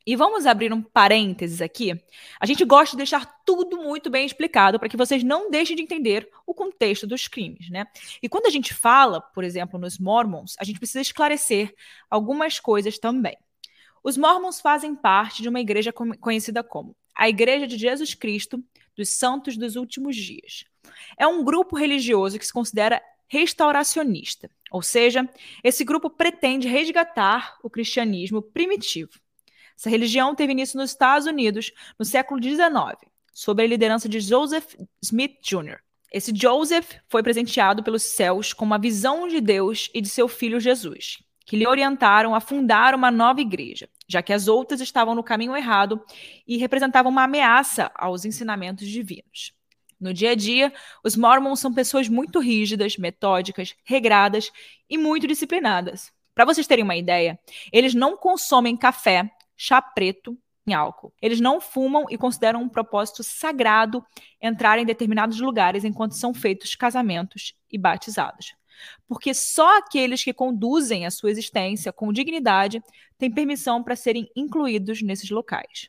E 0.06 0.16
vamos 0.16 0.46
abrir 0.46 0.72
um 0.72 0.80
parênteses 0.80 1.60
aqui. 1.60 1.92
A 2.40 2.46
gente 2.46 2.64
gosta 2.64 2.92
de 2.92 3.02
deixar 3.02 3.42
tudo 3.44 3.76
muito 3.76 4.08
bem 4.08 4.24
explicado 4.24 4.78
para 4.78 4.88
que 4.88 4.96
vocês 4.96 5.22
não 5.22 5.50
deixem 5.50 5.76
de 5.76 5.82
entender 5.82 6.26
o 6.46 6.54
contexto 6.54 7.06
dos 7.06 7.28
crimes, 7.28 7.68
né? 7.68 7.84
E 8.22 8.30
quando 8.30 8.46
a 8.46 8.50
gente 8.50 8.72
fala, 8.72 9.20
por 9.20 9.44
exemplo, 9.44 9.78
nos 9.78 9.98
Mormons, 9.98 10.56
a 10.58 10.64
gente 10.64 10.78
precisa 10.78 11.02
esclarecer 11.02 11.74
algumas 12.08 12.58
coisas 12.58 12.98
também. 12.98 13.36
Os 14.04 14.18
mormons 14.18 14.60
fazem 14.60 14.94
parte 14.94 15.40
de 15.40 15.48
uma 15.48 15.60
igreja 15.60 15.90
conhecida 15.90 16.62
como 16.62 16.94
a 17.14 17.26
Igreja 17.26 17.66
de 17.66 17.78
Jesus 17.78 18.12
Cristo 18.12 18.62
dos 18.94 19.08
Santos 19.08 19.56
dos 19.56 19.76
Últimos 19.76 20.14
Dias. 20.14 20.66
É 21.16 21.26
um 21.26 21.42
grupo 21.42 21.74
religioso 21.74 22.38
que 22.38 22.44
se 22.44 22.52
considera 22.52 23.02
restauracionista, 23.26 24.50
ou 24.70 24.82
seja, 24.82 25.26
esse 25.62 25.84
grupo 25.84 26.10
pretende 26.10 26.68
resgatar 26.68 27.56
o 27.62 27.70
cristianismo 27.70 28.42
primitivo. 28.42 29.18
Essa 29.74 29.88
religião 29.88 30.34
teve 30.34 30.52
início 30.52 30.78
nos 30.78 30.90
Estados 30.90 31.26
Unidos 31.26 31.72
no 31.98 32.04
século 32.04 32.42
XIX, 32.42 32.60
sob 33.32 33.62
a 33.62 33.66
liderança 33.66 34.06
de 34.06 34.20
Joseph 34.20 34.74
Smith 35.00 35.38
Jr. 35.42 35.78
Esse 36.12 36.30
Joseph 36.36 36.96
foi 37.08 37.22
presenteado 37.22 37.82
pelos 37.82 38.02
céus 38.02 38.52
com 38.52 38.66
uma 38.66 38.78
visão 38.78 39.26
de 39.26 39.40
Deus 39.40 39.90
e 39.94 40.02
de 40.02 40.10
seu 40.10 40.28
filho 40.28 40.60
Jesus 40.60 41.24
que 41.44 41.56
lhe 41.56 41.66
orientaram 41.66 42.34
a 42.34 42.40
fundar 42.40 42.94
uma 42.94 43.10
nova 43.10 43.40
igreja, 43.40 43.88
já 44.08 44.22
que 44.22 44.32
as 44.32 44.48
outras 44.48 44.80
estavam 44.80 45.14
no 45.14 45.22
caminho 45.22 45.56
errado 45.56 46.02
e 46.46 46.56
representavam 46.56 47.12
uma 47.12 47.24
ameaça 47.24 47.90
aos 47.94 48.24
ensinamentos 48.24 48.88
divinos. 48.88 49.52
No 50.00 50.12
dia 50.12 50.32
a 50.32 50.34
dia, 50.34 50.72
os 51.02 51.16
Mormons 51.16 51.60
são 51.60 51.72
pessoas 51.72 52.08
muito 52.08 52.38
rígidas, 52.38 52.96
metódicas, 52.96 53.74
regradas 53.84 54.50
e 54.88 54.98
muito 54.98 55.26
disciplinadas. 55.26 56.12
Para 56.34 56.44
vocês 56.44 56.66
terem 56.66 56.84
uma 56.84 56.96
ideia, 56.96 57.38
eles 57.72 57.94
não 57.94 58.16
consomem 58.16 58.76
café, 58.76 59.30
chá 59.56 59.80
preto 59.80 60.36
em 60.66 60.72
álcool. 60.72 61.12
Eles 61.20 61.40
não 61.40 61.60
fumam 61.60 62.06
e 62.10 62.18
consideram 62.18 62.62
um 62.62 62.68
propósito 62.68 63.22
sagrado 63.22 64.04
entrar 64.40 64.78
em 64.78 64.84
determinados 64.84 65.40
lugares 65.40 65.84
enquanto 65.84 66.16
são 66.16 66.34
feitos 66.34 66.74
casamentos 66.74 67.54
e 67.70 67.78
batizados. 67.78 68.54
Porque 69.06 69.34
só 69.34 69.78
aqueles 69.78 70.22
que 70.22 70.32
conduzem 70.32 71.06
a 71.06 71.10
sua 71.10 71.30
existência 71.30 71.92
com 71.92 72.12
dignidade 72.12 72.82
têm 73.18 73.30
permissão 73.30 73.82
para 73.82 73.96
serem 73.96 74.28
incluídos 74.36 75.02
nesses 75.02 75.30
locais. 75.30 75.88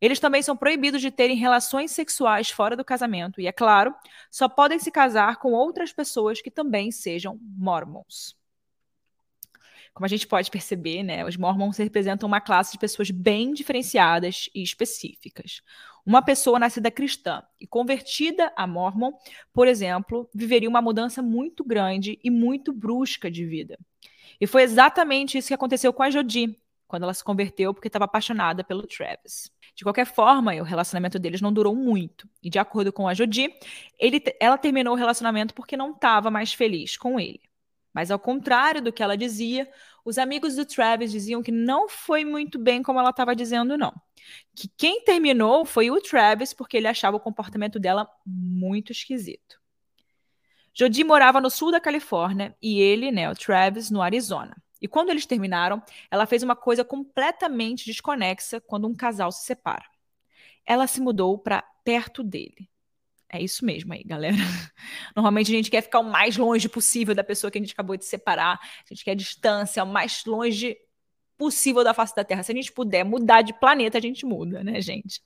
Eles 0.00 0.18
também 0.18 0.42
são 0.42 0.56
proibidos 0.56 1.02
de 1.02 1.10
terem 1.10 1.36
relações 1.36 1.90
sexuais 1.90 2.50
fora 2.50 2.74
do 2.74 2.84
casamento 2.84 3.40
e, 3.40 3.46
é 3.46 3.52
claro, 3.52 3.94
só 4.30 4.48
podem 4.48 4.78
se 4.78 4.90
casar 4.90 5.36
com 5.36 5.52
outras 5.52 5.92
pessoas 5.92 6.40
que 6.40 6.50
também 6.50 6.90
sejam 6.90 7.38
mormons. 7.42 8.34
Como 9.92 10.06
a 10.06 10.08
gente 10.08 10.26
pode 10.26 10.50
perceber, 10.50 11.02
né, 11.02 11.24
os 11.26 11.36
mormons 11.36 11.76
representam 11.76 12.26
uma 12.26 12.40
classe 12.40 12.72
de 12.72 12.78
pessoas 12.78 13.10
bem 13.10 13.52
diferenciadas 13.52 14.48
e 14.54 14.62
específicas. 14.62 15.60
Uma 16.04 16.22
pessoa 16.22 16.58
nascida 16.58 16.90
cristã 16.90 17.42
e 17.60 17.66
convertida 17.66 18.52
a 18.56 18.66
mormon, 18.66 19.12
por 19.52 19.68
exemplo, 19.68 20.28
viveria 20.34 20.68
uma 20.68 20.82
mudança 20.82 21.22
muito 21.22 21.64
grande 21.64 22.18
e 22.22 22.30
muito 22.30 22.72
brusca 22.72 23.30
de 23.30 23.44
vida. 23.44 23.78
E 24.40 24.46
foi 24.46 24.62
exatamente 24.62 25.36
isso 25.36 25.48
que 25.48 25.54
aconteceu 25.54 25.92
com 25.92 26.02
a 26.02 26.10
Jodi, 26.10 26.58
quando 26.88 27.04
ela 27.04 27.14
se 27.14 27.22
converteu 27.22 27.72
porque 27.72 27.88
estava 27.88 28.06
apaixonada 28.06 28.64
pelo 28.64 28.86
Travis. 28.86 29.50
De 29.76 29.84
qualquer 29.84 30.06
forma, 30.06 30.54
o 30.54 30.64
relacionamento 30.64 31.18
deles 31.18 31.40
não 31.40 31.52
durou 31.52 31.74
muito. 31.76 32.28
E 32.42 32.50
de 32.50 32.58
acordo 32.58 32.92
com 32.92 33.06
a 33.06 33.14
Jodi, 33.14 33.54
ele, 33.98 34.22
ela 34.40 34.58
terminou 34.58 34.94
o 34.94 34.96
relacionamento 34.96 35.54
porque 35.54 35.76
não 35.76 35.92
estava 35.92 36.30
mais 36.30 36.52
feliz 36.52 36.96
com 36.96 37.20
ele. 37.20 37.40
Mas 37.92 38.10
ao 38.10 38.18
contrário 38.18 38.82
do 38.82 38.92
que 38.92 39.02
ela 39.02 39.16
dizia, 39.16 39.68
os 40.04 40.18
amigos 40.18 40.56
do 40.56 40.64
Travis 40.64 41.10
diziam 41.10 41.42
que 41.42 41.52
não 41.52 41.88
foi 41.88 42.24
muito 42.24 42.58
bem 42.58 42.82
como 42.82 42.98
ela 42.98 43.10
estava 43.10 43.34
dizendo, 43.34 43.76
não. 43.76 43.92
Que 44.54 44.68
quem 44.76 45.02
terminou 45.04 45.64
foi 45.64 45.90
o 45.90 46.00
Travis 46.00 46.52
porque 46.52 46.76
ele 46.76 46.88
achava 46.88 47.16
o 47.16 47.20
comportamento 47.20 47.78
dela 47.78 48.08
muito 48.26 48.92
esquisito. 48.92 49.60
Jodi 50.72 51.04
morava 51.04 51.40
no 51.40 51.50
sul 51.50 51.70
da 51.72 51.80
Califórnia 51.80 52.56
e 52.62 52.80
ele, 52.80 53.10
né, 53.10 53.30
o 53.30 53.34
Travis, 53.34 53.90
no 53.90 54.00
Arizona. 54.00 54.56
E 54.80 54.88
quando 54.88 55.10
eles 55.10 55.26
terminaram, 55.26 55.82
ela 56.10 56.26
fez 56.26 56.42
uma 56.42 56.56
coisa 56.56 56.84
completamente 56.84 57.84
desconexa 57.84 58.60
quando 58.60 58.88
um 58.88 58.94
casal 58.94 59.30
se 59.30 59.44
separa. 59.44 59.84
Ela 60.64 60.86
se 60.86 61.00
mudou 61.00 61.38
para 61.38 61.62
perto 61.84 62.22
dele. 62.22 62.70
É 63.32 63.40
isso 63.40 63.64
mesmo 63.64 63.92
aí, 63.92 64.02
galera. 64.02 64.36
Normalmente 65.14 65.52
a 65.52 65.54
gente 65.54 65.70
quer 65.70 65.82
ficar 65.82 66.00
o 66.00 66.04
mais 66.04 66.36
longe 66.36 66.68
possível 66.68 67.14
da 67.14 67.22
pessoa 67.22 67.50
que 67.50 67.58
a 67.58 67.60
gente 67.60 67.72
acabou 67.72 67.96
de 67.96 68.04
separar. 68.04 68.58
A 68.60 68.92
gente 68.92 69.04
quer 69.04 69.14
distância 69.14 69.84
o 69.84 69.86
mais 69.86 70.24
longe 70.24 70.76
possível 71.38 71.84
da 71.84 71.94
face 71.94 72.14
da 72.14 72.24
Terra. 72.24 72.42
Se 72.42 72.50
a 72.50 72.54
gente 72.54 72.72
puder 72.72 73.04
mudar 73.04 73.42
de 73.42 73.54
planeta, 73.54 73.96
a 73.96 74.00
gente 74.00 74.26
muda, 74.26 74.64
né, 74.64 74.80
gente? 74.80 75.22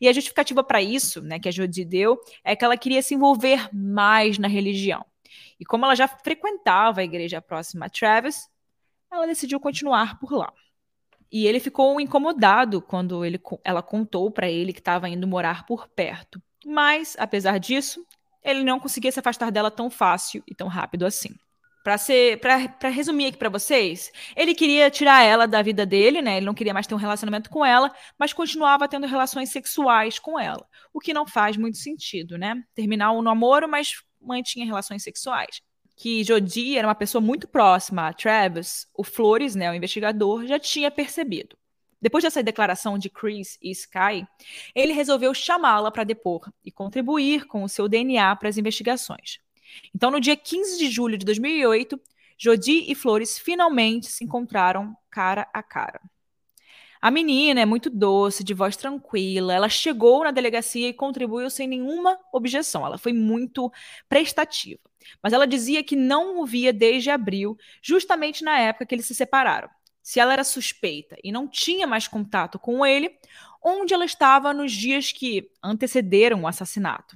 E 0.00 0.06
a 0.06 0.12
justificativa 0.12 0.62
para 0.62 0.82
isso, 0.82 1.22
né, 1.22 1.40
que 1.40 1.48
a 1.48 1.50
Jodi 1.50 1.84
deu, 1.84 2.20
é 2.44 2.54
que 2.54 2.64
ela 2.64 2.76
queria 2.76 3.02
se 3.02 3.14
envolver 3.14 3.68
mais 3.74 4.38
na 4.38 4.46
religião. 4.46 5.04
E 5.58 5.64
como 5.64 5.84
ela 5.84 5.96
já 5.96 6.06
frequentava 6.06 7.00
a 7.00 7.04
igreja 7.04 7.40
próxima 7.40 7.86
a 7.86 7.90
Travis, 7.90 8.48
ela 9.10 9.26
decidiu 9.26 9.58
continuar 9.58 10.20
por 10.20 10.32
lá. 10.32 10.52
E 11.32 11.46
ele 11.46 11.60
ficou 11.60 12.00
incomodado 12.00 12.80
quando 12.80 13.24
ele, 13.24 13.40
ela 13.64 13.82
contou 13.82 14.30
para 14.30 14.48
ele 14.48 14.72
que 14.72 14.78
estava 14.80 15.08
indo 15.08 15.26
morar 15.26 15.66
por 15.66 15.88
perto. 15.88 16.40
Mas, 16.64 17.16
apesar 17.18 17.58
disso, 17.58 18.04
ele 18.42 18.62
não 18.62 18.80
conseguia 18.80 19.12
se 19.12 19.20
afastar 19.20 19.50
dela 19.50 19.70
tão 19.70 19.90
fácil 19.90 20.42
e 20.46 20.54
tão 20.54 20.68
rápido 20.68 21.06
assim. 21.06 21.34
Para 21.84 22.88
resumir 22.90 23.26
aqui 23.26 23.38
para 23.38 23.48
vocês, 23.48 24.12
ele 24.36 24.54
queria 24.54 24.90
tirar 24.90 25.22
ela 25.22 25.46
da 25.46 25.62
vida 25.62 25.86
dele, 25.86 26.20
né? 26.20 26.36
Ele 26.36 26.44
não 26.44 26.52
queria 26.52 26.74
mais 26.74 26.86
ter 26.86 26.94
um 26.94 26.98
relacionamento 26.98 27.48
com 27.48 27.64
ela, 27.64 27.90
mas 28.18 28.32
continuava 28.32 28.86
tendo 28.86 29.06
relações 29.06 29.50
sexuais 29.50 30.18
com 30.18 30.38
ela, 30.38 30.66
o 30.92 31.00
que 31.00 31.14
não 31.14 31.26
faz 31.26 31.56
muito 31.56 31.78
sentido, 31.78 32.36
né? 32.36 32.62
Terminar 32.74 33.12
um 33.12 33.22
namoro, 33.22 33.66
mas 33.66 34.02
mantinha 34.20 34.66
relações 34.66 35.02
sexuais 35.02 35.62
que 35.98 36.22
Jodi 36.22 36.78
era 36.78 36.86
uma 36.86 36.94
pessoa 36.94 37.20
muito 37.20 37.48
próxima 37.48 38.06
a 38.06 38.12
Travis, 38.12 38.86
o 38.94 39.02
Flores, 39.02 39.56
né, 39.56 39.68
o 39.68 39.74
investigador, 39.74 40.46
já 40.46 40.56
tinha 40.56 40.92
percebido. 40.92 41.58
Depois 42.00 42.22
dessa 42.22 42.42
declaração 42.42 42.98
de 42.98 43.10
Chris 43.10 43.58
e 43.60 43.70
Sky, 43.70 44.26
ele 44.74 44.92
resolveu 44.92 45.34
chamá-la 45.34 45.90
para 45.90 46.04
depor 46.04 46.50
e 46.64 46.70
contribuir 46.70 47.46
com 47.46 47.64
o 47.64 47.68
seu 47.68 47.88
DNA 47.88 48.34
para 48.36 48.48
as 48.48 48.56
investigações. 48.56 49.40
Então, 49.94 50.10
no 50.10 50.20
dia 50.20 50.36
15 50.36 50.78
de 50.78 50.88
julho 50.88 51.18
de 51.18 51.26
2008, 51.26 52.00
Jodi 52.38 52.90
e 52.90 52.94
Flores 52.94 53.38
finalmente 53.38 54.06
se 54.06 54.24
encontraram 54.24 54.96
cara 55.10 55.48
a 55.52 55.62
cara. 55.62 56.00
A 57.00 57.10
menina 57.10 57.60
é 57.60 57.64
muito 57.64 57.88
doce, 57.90 58.42
de 58.42 58.52
voz 58.54 58.76
tranquila. 58.76 59.54
Ela 59.54 59.68
chegou 59.68 60.24
na 60.24 60.32
delegacia 60.32 60.88
e 60.88 60.92
contribuiu 60.92 61.48
sem 61.48 61.68
nenhuma 61.68 62.18
objeção. 62.32 62.84
Ela 62.84 62.98
foi 62.98 63.12
muito 63.12 63.70
prestativa. 64.08 64.80
Mas 65.22 65.32
ela 65.32 65.46
dizia 65.46 65.82
que 65.82 65.94
não 65.94 66.40
o 66.40 66.46
via 66.46 66.72
desde 66.72 67.10
abril, 67.10 67.56
justamente 67.80 68.42
na 68.42 68.58
época 68.58 68.84
que 68.84 68.94
eles 68.94 69.06
se 69.06 69.14
separaram. 69.14 69.68
Se 70.08 70.18
ela 70.18 70.32
era 70.32 70.42
suspeita 70.42 71.18
e 71.22 71.30
não 71.30 71.46
tinha 71.46 71.86
mais 71.86 72.08
contato 72.08 72.58
com 72.58 72.86
ele, 72.86 73.14
onde 73.62 73.92
ela 73.92 74.06
estava 74.06 74.54
nos 74.54 74.72
dias 74.72 75.12
que 75.12 75.50
antecederam 75.62 76.40
o 76.40 76.46
assassinato. 76.46 77.14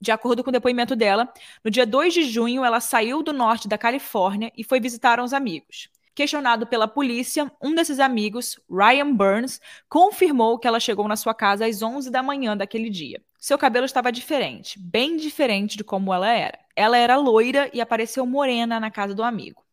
De 0.00 0.12
acordo 0.12 0.44
com 0.44 0.50
o 0.50 0.52
depoimento 0.52 0.94
dela, 0.94 1.28
no 1.64 1.68
dia 1.68 1.84
2 1.84 2.14
de 2.14 2.22
junho 2.22 2.64
ela 2.64 2.78
saiu 2.78 3.20
do 3.20 3.32
norte 3.32 3.66
da 3.66 3.76
Califórnia 3.76 4.52
e 4.56 4.62
foi 4.62 4.78
visitar 4.78 5.18
uns 5.18 5.32
amigos. 5.32 5.88
Questionado 6.14 6.68
pela 6.68 6.86
polícia, 6.86 7.50
um 7.60 7.74
desses 7.74 7.98
amigos, 7.98 8.60
Ryan 8.70 9.12
Burns, 9.12 9.60
confirmou 9.88 10.60
que 10.60 10.68
ela 10.68 10.78
chegou 10.78 11.08
na 11.08 11.16
sua 11.16 11.34
casa 11.34 11.66
às 11.66 11.82
11 11.82 12.12
da 12.12 12.22
manhã 12.22 12.56
daquele 12.56 12.88
dia. 12.88 13.20
Seu 13.40 13.58
cabelo 13.58 13.86
estava 13.86 14.12
diferente, 14.12 14.78
bem 14.78 15.16
diferente 15.16 15.76
de 15.76 15.82
como 15.82 16.14
ela 16.14 16.30
era. 16.30 16.60
Ela 16.76 16.96
era 16.96 17.16
loira 17.16 17.68
e 17.74 17.80
apareceu 17.80 18.24
morena 18.24 18.78
na 18.78 18.88
casa 18.88 19.12
do 19.12 19.24
amigo. 19.24 19.65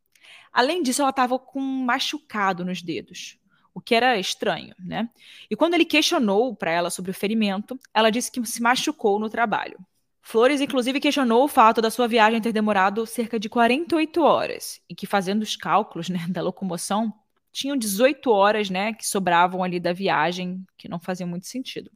Além 0.53 0.83
disso, 0.83 1.01
ela 1.01 1.09
estava 1.09 1.39
com 1.39 1.59
um 1.59 1.83
machucado 1.83 2.63
nos 2.63 2.81
dedos, 2.81 3.39
o 3.73 3.81
que 3.81 3.95
era 3.95 4.19
estranho, 4.19 4.75
né? 4.77 5.09
E 5.49 5.55
quando 5.55 5.73
ele 5.73 5.83
questionou 5.83 6.55
para 6.55 6.71
ela 6.71 6.91
sobre 6.91 7.09
o 7.09 7.13
ferimento, 7.13 7.79
ela 7.91 8.11
disse 8.11 8.31
que 8.31 8.45
se 8.45 8.61
machucou 8.61 9.19
no 9.19 9.29
trabalho. 9.29 9.79
Flores, 10.21 10.61
inclusive, 10.61 10.99
questionou 11.01 11.43
o 11.43 11.47
fato 11.49 11.81
da 11.81 11.89
sua 11.89 12.07
viagem 12.07 12.39
ter 12.39 12.53
demorado 12.53 13.05
cerca 13.05 13.37
de 13.39 13.49
48 13.49 14.21
horas 14.21 14.79
e 14.87 14.95
que, 14.95 15.05
fazendo 15.05 15.41
os 15.41 15.55
cálculos 15.57 16.07
né, 16.07 16.25
da 16.29 16.41
locomoção, 16.41 17.11
tinham 17.51 17.75
18 17.75 18.31
horas 18.31 18.69
né, 18.69 18.93
que 18.93 19.05
sobravam 19.05 19.63
ali 19.63 19.79
da 19.79 19.91
viagem, 19.91 20.65
que 20.77 20.87
não 20.87 20.99
faziam 20.99 21.27
muito 21.27 21.47
sentido. 21.47 21.91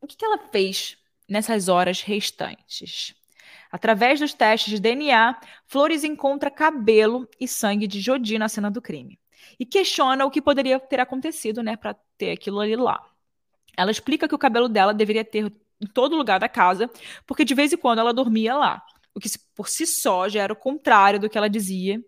O 0.00 0.06
que, 0.06 0.16
que 0.16 0.24
ela 0.24 0.38
fez 0.50 0.98
nessas 1.28 1.68
horas 1.68 2.02
restantes? 2.02 3.14
Através 3.70 4.20
dos 4.20 4.32
testes 4.32 4.72
de 4.72 4.80
DNA, 4.80 5.38
Flores 5.66 6.04
encontra 6.04 6.50
cabelo 6.50 7.28
e 7.40 7.46
sangue 7.46 7.86
de 7.86 8.00
Jodi 8.00 8.38
na 8.38 8.48
cena 8.48 8.70
do 8.70 8.80
crime 8.80 9.18
e 9.58 9.66
questiona 9.66 10.24
o 10.24 10.30
que 10.30 10.42
poderia 10.42 10.80
ter 10.80 11.00
acontecido 11.00 11.62
né, 11.62 11.76
para 11.76 11.94
ter 12.16 12.32
aquilo 12.32 12.60
ali 12.60 12.76
lá. 12.76 13.02
Ela 13.76 13.90
explica 13.90 14.26
que 14.26 14.34
o 14.34 14.38
cabelo 14.38 14.68
dela 14.68 14.92
deveria 14.92 15.24
ter 15.24 15.52
em 15.80 15.86
todo 15.86 16.16
lugar 16.16 16.40
da 16.40 16.48
casa, 16.48 16.90
porque 17.26 17.44
de 17.44 17.54
vez 17.54 17.72
em 17.72 17.76
quando 17.76 18.00
ela 18.00 18.12
dormia 18.12 18.54
lá. 18.56 18.82
O 19.14 19.20
que 19.20 19.28
por 19.54 19.68
si 19.68 19.86
só 19.86 20.28
já 20.28 20.42
era 20.42 20.52
o 20.52 20.56
contrário 20.56 21.18
do 21.18 21.28
que 21.28 21.38
ela 21.38 21.48
dizia 21.48 22.02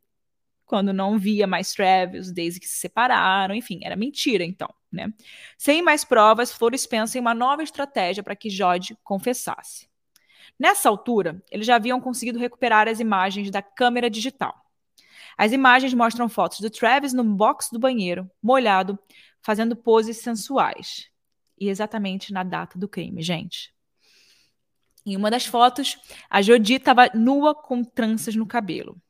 quando 0.64 0.92
não 0.92 1.18
via 1.18 1.48
mais 1.48 1.72
Travis 1.72 2.32
desde 2.32 2.60
que 2.60 2.66
se 2.66 2.78
separaram, 2.78 3.52
enfim, 3.56 3.80
era 3.82 3.96
mentira 3.96 4.44
então, 4.44 4.72
né? 4.90 5.12
Sem 5.58 5.82
mais 5.82 6.04
provas, 6.04 6.52
Flores 6.52 6.86
pensa 6.86 7.18
em 7.18 7.20
uma 7.20 7.34
nova 7.34 7.64
estratégia 7.64 8.22
para 8.22 8.36
que 8.36 8.48
Jod 8.48 8.96
confessasse. 9.02 9.89
Nessa 10.60 10.90
altura, 10.90 11.42
eles 11.50 11.66
já 11.66 11.76
haviam 11.76 11.98
conseguido 12.02 12.38
recuperar 12.38 12.86
as 12.86 13.00
imagens 13.00 13.50
da 13.50 13.62
câmera 13.62 14.10
digital. 14.10 14.54
As 15.38 15.52
imagens 15.52 15.94
mostram 15.94 16.28
fotos 16.28 16.60
do 16.60 16.68
Travis 16.68 17.14
no 17.14 17.24
box 17.24 17.70
do 17.72 17.78
banheiro, 17.78 18.30
molhado, 18.42 18.98
fazendo 19.40 19.74
poses 19.74 20.18
sensuais 20.18 21.08
e 21.58 21.70
exatamente 21.70 22.30
na 22.30 22.42
data 22.42 22.78
do 22.78 22.86
crime, 22.86 23.22
gente. 23.22 23.72
Em 25.06 25.16
uma 25.16 25.30
das 25.30 25.46
fotos, 25.46 25.98
a 26.28 26.42
Jodi 26.42 26.74
estava 26.74 27.08
nua 27.14 27.54
com 27.54 27.82
tranças 27.82 28.36
no 28.36 28.46
cabelo. 28.46 29.00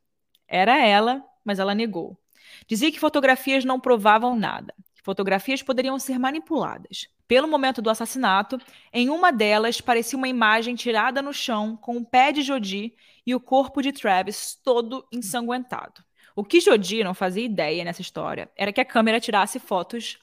Era 0.47 0.77
ela, 0.85 1.21
mas 1.43 1.59
ela 1.59 1.75
negou. 1.75 2.17
Dizia 2.65 2.89
que 2.93 2.99
fotografias 2.99 3.65
não 3.65 3.77
provavam 3.77 4.37
nada, 4.37 4.73
que 4.95 5.03
fotografias 5.03 5.61
poderiam 5.61 5.99
ser 5.99 6.17
manipuladas. 6.17 7.09
Pelo 7.31 7.47
momento 7.47 7.81
do 7.81 7.89
assassinato, 7.89 8.59
em 8.91 9.09
uma 9.09 9.31
delas 9.31 9.79
parecia 9.79 10.17
uma 10.17 10.27
imagem 10.27 10.75
tirada 10.75 11.21
no 11.21 11.31
chão 11.31 11.77
com 11.77 11.95
o 11.95 12.03
pé 12.03 12.33
de 12.33 12.41
Jodi 12.41 12.93
e 13.25 13.33
o 13.33 13.39
corpo 13.39 13.81
de 13.81 13.93
Travis 13.93 14.59
todo 14.61 15.07
ensanguentado. 15.09 16.03
O 16.35 16.43
que 16.43 16.59
Jodi 16.59 17.05
não 17.05 17.13
fazia 17.13 17.45
ideia 17.45 17.85
nessa 17.85 18.01
história 18.01 18.51
era 18.53 18.73
que 18.73 18.81
a 18.81 18.85
câmera 18.85 19.17
tirasse 19.17 19.59
fotos 19.59 20.19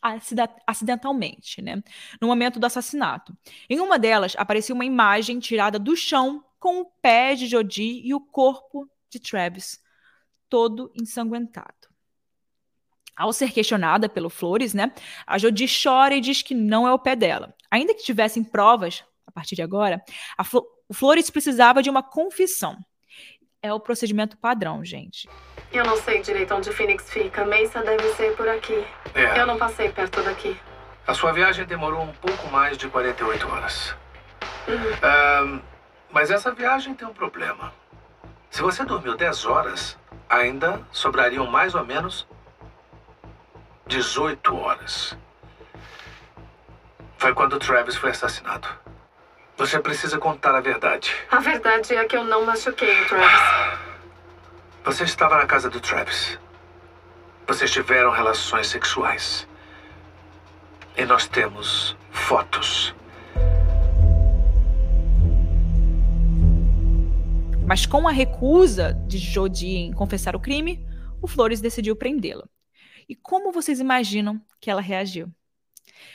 acidentalmente, 0.66 1.62
né? 1.62 1.82
No 2.20 2.28
momento 2.28 2.60
do 2.60 2.66
assassinato. 2.66 3.34
Em 3.70 3.80
uma 3.80 3.98
delas, 3.98 4.34
aparecia 4.36 4.74
uma 4.74 4.84
imagem 4.84 5.38
tirada 5.38 5.78
do 5.78 5.96
chão 5.96 6.44
com 6.60 6.82
o 6.82 6.84
pé 7.00 7.34
de 7.34 7.46
Jodi 7.46 8.02
e 8.04 8.12
o 8.12 8.20
corpo 8.20 8.86
de 9.08 9.18
Travis, 9.18 9.82
todo 10.46 10.92
ensanguentado. 10.94 11.87
Ao 13.18 13.32
ser 13.32 13.50
questionada 13.50 14.08
pelo 14.08 14.30
Flores, 14.30 14.72
né, 14.72 14.92
a 15.26 15.36
Jodi 15.38 15.66
chora 15.66 16.14
e 16.14 16.20
diz 16.20 16.40
que 16.40 16.54
não 16.54 16.86
é 16.86 16.92
o 16.92 16.98
pé 16.98 17.16
dela. 17.16 17.52
Ainda 17.68 17.92
que 17.92 18.04
tivessem 18.04 18.44
provas, 18.44 19.04
a 19.26 19.32
partir 19.32 19.56
de 19.56 19.62
agora, 19.62 20.00
Flo 20.44 20.64
o 20.90 20.94
Flores 20.94 21.28
precisava 21.28 21.82
de 21.82 21.90
uma 21.90 22.02
confissão. 22.02 22.74
É 23.60 23.70
o 23.74 23.78
procedimento 23.78 24.38
padrão, 24.38 24.82
gente. 24.82 25.28
Eu 25.70 25.84
não 25.84 25.98
sei 25.98 26.22
direito 26.22 26.54
onde 26.54 26.72
Phoenix 26.72 27.10
fica. 27.10 27.44
Mesa 27.44 27.82
deve 27.82 28.08
ser 28.14 28.34
por 28.36 28.48
aqui. 28.48 28.86
É. 29.14 29.38
Eu 29.38 29.46
não 29.46 29.58
passei 29.58 29.90
perto 29.90 30.22
daqui. 30.22 30.56
A 31.06 31.12
sua 31.12 31.32
viagem 31.32 31.66
demorou 31.66 32.02
um 32.02 32.12
pouco 32.12 32.48
mais 32.48 32.78
de 32.78 32.88
48 32.88 33.48
horas. 33.48 33.94
Uhum. 34.66 35.56
Um, 35.56 35.60
mas 36.10 36.30
essa 36.30 36.52
viagem 36.52 36.94
tem 36.94 37.06
um 37.06 37.12
problema. 37.12 37.72
Se 38.50 38.62
você 38.62 38.84
dormiu 38.84 39.14
10 39.14 39.44
horas, 39.44 39.98
ainda 40.28 40.80
sobrariam 40.90 41.46
mais 41.46 41.74
ou 41.74 41.84
menos 41.84 42.26
18 43.88 44.54
horas. 44.54 45.16
Foi 47.16 47.34
quando 47.34 47.58
Travis 47.58 47.96
foi 47.96 48.10
assassinado. 48.10 48.68
Você 49.56 49.80
precisa 49.80 50.18
contar 50.18 50.54
a 50.54 50.60
verdade. 50.60 51.12
A 51.30 51.40
verdade 51.40 51.94
é 51.94 52.04
que 52.04 52.16
eu 52.16 52.22
não 52.22 52.44
machuquei 52.44 53.02
o 53.02 53.08
Travis. 53.08 53.78
Você 54.84 55.04
estava 55.04 55.36
na 55.36 55.46
casa 55.46 55.70
do 55.70 55.80
Travis. 55.80 56.38
Vocês 57.46 57.70
tiveram 57.70 58.10
relações 58.10 58.68
sexuais. 58.68 59.48
E 60.96 61.04
nós 61.06 61.26
temos 61.26 61.96
fotos. 62.10 62.94
Mas 67.66 67.86
com 67.86 68.06
a 68.06 68.12
recusa 68.12 68.92
de 69.06 69.18
Jodie 69.18 69.76
em 69.76 69.92
confessar 69.92 70.36
o 70.36 70.40
crime, 70.40 70.86
o 71.20 71.26
Flores 71.26 71.60
decidiu 71.60 71.96
prendê-la. 71.96 72.44
E 73.08 73.16
como 73.16 73.52
vocês 73.52 73.80
imaginam 73.80 74.40
que 74.60 74.70
ela 74.70 74.80
reagiu? 74.80 75.32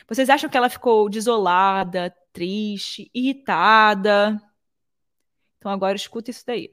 Vocês 0.07 0.29
acham 0.29 0.49
que 0.49 0.57
ela 0.57 0.69
ficou 0.69 1.09
desolada, 1.09 2.15
triste, 2.31 3.09
irritada? 3.13 4.39
Então 5.57 5.71
agora 5.71 5.95
escuta 5.95 6.29
isso 6.29 6.43
daí. 6.45 6.69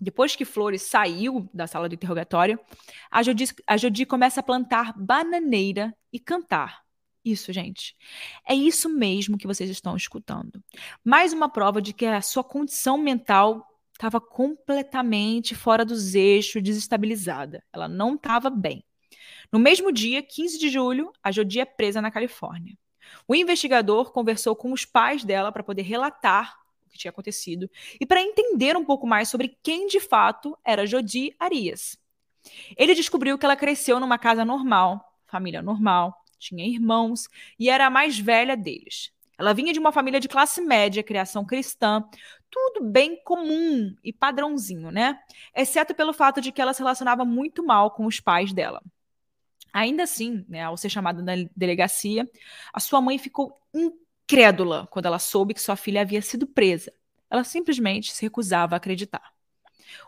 Depois 0.00 0.34
que 0.34 0.44
Flores 0.44 0.82
saiu 0.82 1.48
da 1.54 1.66
sala 1.66 1.88
do 1.88 1.94
interrogatório, 1.94 2.58
a 3.10 3.22
Jodi, 3.22 3.44
a 3.66 3.76
Jodi 3.76 4.04
começa 4.04 4.40
a 4.40 4.42
plantar 4.42 4.92
bananeira 4.96 5.94
e 6.12 6.18
cantar. 6.18 6.82
Isso, 7.24 7.52
gente. 7.52 7.96
É 8.44 8.54
isso 8.54 8.88
mesmo 8.88 9.38
que 9.38 9.46
vocês 9.46 9.70
estão 9.70 9.96
escutando. 9.96 10.62
Mais 11.04 11.32
uma 11.32 11.48
prova 11.48 11.80
de 11.80 11.92
que 11.92 12.04
a 12.04 12.20
sua 12.20 12.42
condição 12.42 12.98
mental 12.98 13.64
estava 13.92 14.20
completamente 14.20 15.54
fora 15.54 15.84
dos 15.84 16.16
eixos, 16.16 16.62
desestabilizada. 16.62 17.62
Ela 17.72 17.86
não 17.86 18.16
estava 18.16 18.50
bem. 18.50 18.84
No 19.52 19.58
mesmo 19.58 19.92
dia, 19.92 20.22
15 20.22 20.58
de 20.58 20.70
julho, 20.70 21.12
a 21.22 21.30
Jodi 21.30 21.60
é 21.60 21.66
presa 21.66 22.00
na 22.00 22.10
Califórnia. 22.10 22.74
O 23.28 23.34
investigador 23.34 24.10
conversou 24.10 24.56
com 24.56 24.72
os 24.72 24.86
pais 24.86 25.24
dela 25.24 25.52
para 25.52 25.62
poder 25.62 25.82
relatar 25.82 26.56
o 26.86 26.88
que 26.88 26.96
tinha 26.96 27.10
acontecido 27.10 27.70
e 28.00 28.06
para 28.06 28.22
entender 28.22 28.74
um 28.78 28.84
pouco 28.84 29.06
mais 29.06 29.28
sobre 29.28 29.54
quem 29.62 29.86
de 29.88 30.00
fato 30.00 30.56
era 30.64 30.86
Jodi 30.86 31.36
Arias. 31.38 31.98
Ele 32.78 32.94
descobriu 32.94 33.36
que 33.36 33.44
ela 33.44 33.54
cresceu 33.54 34.00
numa 34.00 34.18
casa 34.18 34.42
normal, 34.42 35.04
família 35.26 35.60
normal, 35.60 36.16
tinha 36.38 36.66
irmãos 36.66 37.28
e 37.58 37.68
era 37.68 37.86
a 37.86 37.90
mais 37.90 38.18
velha 38.18 38.56
deles. 38.56 39.12
Ela 39.38 39.52
vinha 39.52 39.72
de 39.74 39.78
uma 39.78 39.92
família 39.92 40.18
de 40.18 40.28
classe 40.28 40.62
média, 40.62 41.02
criação 41.02 41.44
cristã, 41.44 42.02
tudo 42.50 42.84
bem 42.84 43.22
comum 43.22 43.94
e 44.02 44.14
padrãozinho, 44.14 44.90
né? 44.90 45.18
Exceto 45.54 45.94
pelo 45.94 46.14
fato 46.14 46.40
de 46.40 46.50
que 46.50 46.62
ela 46.62 46.72
se 46.72 46.80
relacionava 46.80 47.22
muito 47.22 47.62
mal 47.62 47.90
com 47.90 48.06
os 48.06 48.18
pais 48.18 48.52
dela. 48.52 48.82
Ainda 49.72 50.02
assim, 50.02 50.44
né, 50.48 50.62
ao 50.62 50.76
ser 50.76 50.90
chamada 50.90 51.22
na 51.22 51.32
delegacia, 51.56 52.28
a 52.72 52.80
sua 52.80 53.00
mãe 53.00 53.18
ficou 53.18 53.58
incrédula 53.74 54.86
quando 54.90 55.06
ela 55.06 55.18
soube 55.18 55.54
que 55.54 55.62
sua 55.62 55.76
filha 55.76 56.02
havia 56.02 56.20
sido 56.20 56.46
presa. 56.46 56.92
Ela 57.30 57.44
simplesmente 57.44 58.12
se 58.12 58.22
recusava 58.22 58.74
a 58.74 58.78
acreditar. 58.78 59.32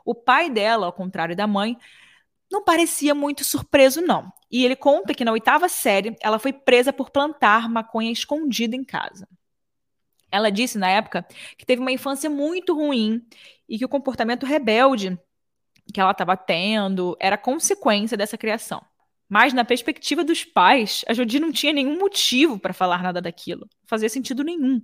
O 0.05 0.15
pai 0.15 0.51
dela, 0.51 0.87
ao 0.87 0.93
contrário 0.93 1.35
da 1.35 1.47
mãe, 1.47 1.79
não 2.51 2.63
parecia 2.63 3.15
muito 3.15 3.43
surpreso, 3.45 4.01
não. 4.01 4.31
E 4.51 4.65
ele 4.65 4.77
conta 4.77 5.15
que 5.15 5.25
na 5.25 5.33
oitava 5.33 5.69
série 5.69 6.17
ela 6.21 6.39
foi 6.39 6.53
presa 6.53 6.93
por 6.93 7.11
plantar 7.11 7.69
maconha 7.69 8.13
escondida 8.13 8.77
em 8.77 8.85
casa. 8.85 9.27
Ela 10.31 10.51
disse 10.51 10.79
na 10.79 10.91
época 10.91 11.27
que 11.57 11.65
teve 11.65 11.81
uma 11.81 11.93
infância 11.93 12.29
muito 12.29 12.75
ruim 12.75 13.27
e 13.69 13.79
que 13.79 13.85
o 13.85 13.89
comportamento 13.89 14.45
rebelde 14.45 15.19
que 15.93 16.01
ela 16.01 16.13
estava 16.13 16.37
tendo 16.37 17.17
era 17.21 17.37
consequência 17.39 18.17
dessa 18.17 18.39
criação. 18.39 18.85
Mas, 19.35 19.53
na 19.53 19.65
perspectiva 19.65 20.23
dos 20.23 20.45
pais, 20.45 21.05
a 21.09 21.13
Jodi 21.13 21.41
não 21.41 21.51
tinha 21.51 21.73
nenhum 21.73 21.99
motivo 21.99 22.57
para 22.57 22.73
falar 22.73 23.03
nada 23.03 23.21
daquilo. 23.21 23.63
Não 23.63 23.89
fazia 23.89 24.09
sentido 24.09 24.45
nenhum. 24.45 24.81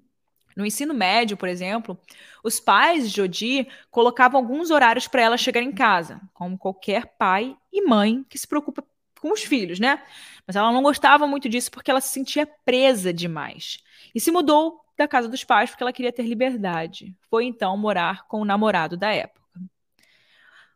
No 0.56 0.66
ensino 0.66 0.92
médio, 0.92 1.36
por 1.36 1.48
exemplo, 1.48 1.96
os 2.42 2.58
pais 2.58 3.08
de 3.08 3.16
Jodi 3.16 3.68
colocavam 3.92 4.40
alguns 4.40 4.72
horários 4.72 5.06
para 5.06 5.22
ela 5.22 5.36
chegar 5.36 5.62
em 5.62 5.70
casa, 5.70 6.20
como 6.34 6.58
qualquer 6.58 7.14
pai 7.16 7.56
e 7.72 7.86
mãe 7.86 8.26
que 8.28 8.36
se 8.36 8.48
preocupa 8.48 8.82
com 9.20 9.32
os 9.32 9.44
filhos, 9.44 9.78
né? 9.78 10.02
Mas 10.44 10.56
ela 10.56 10.72
não 10.72 10.82
gostava 10.82 11.28
muito 11.28 11.48
disso 11.48 11.70
porque 11.70 11.88
ela 11.88 12.00
se 12.00 12.08
sentia 12.08 12.44
presa 12.64 13.12
demais. 13.12 13.78
E 14.12 14.18
se 14.18 14.32
mudou 14.32 14.80
da 14.98 15.06
casa 15.06 15.28
dos 15.28 15.44
pais 15.44 15.70
porque 15.70 15.84
ela 15.84 15.92
queria 15.92 16.12
ter 16.12 16.24
liberdade. 16.24 17.14
Foi 17.30 17.44
então 17.44 17.76
morar 17.76 18.26
com 18.26 18.40
o 18.40 18.44
namorado 18.44 18.96
da 18.96 19.12
época. 19.12 19.39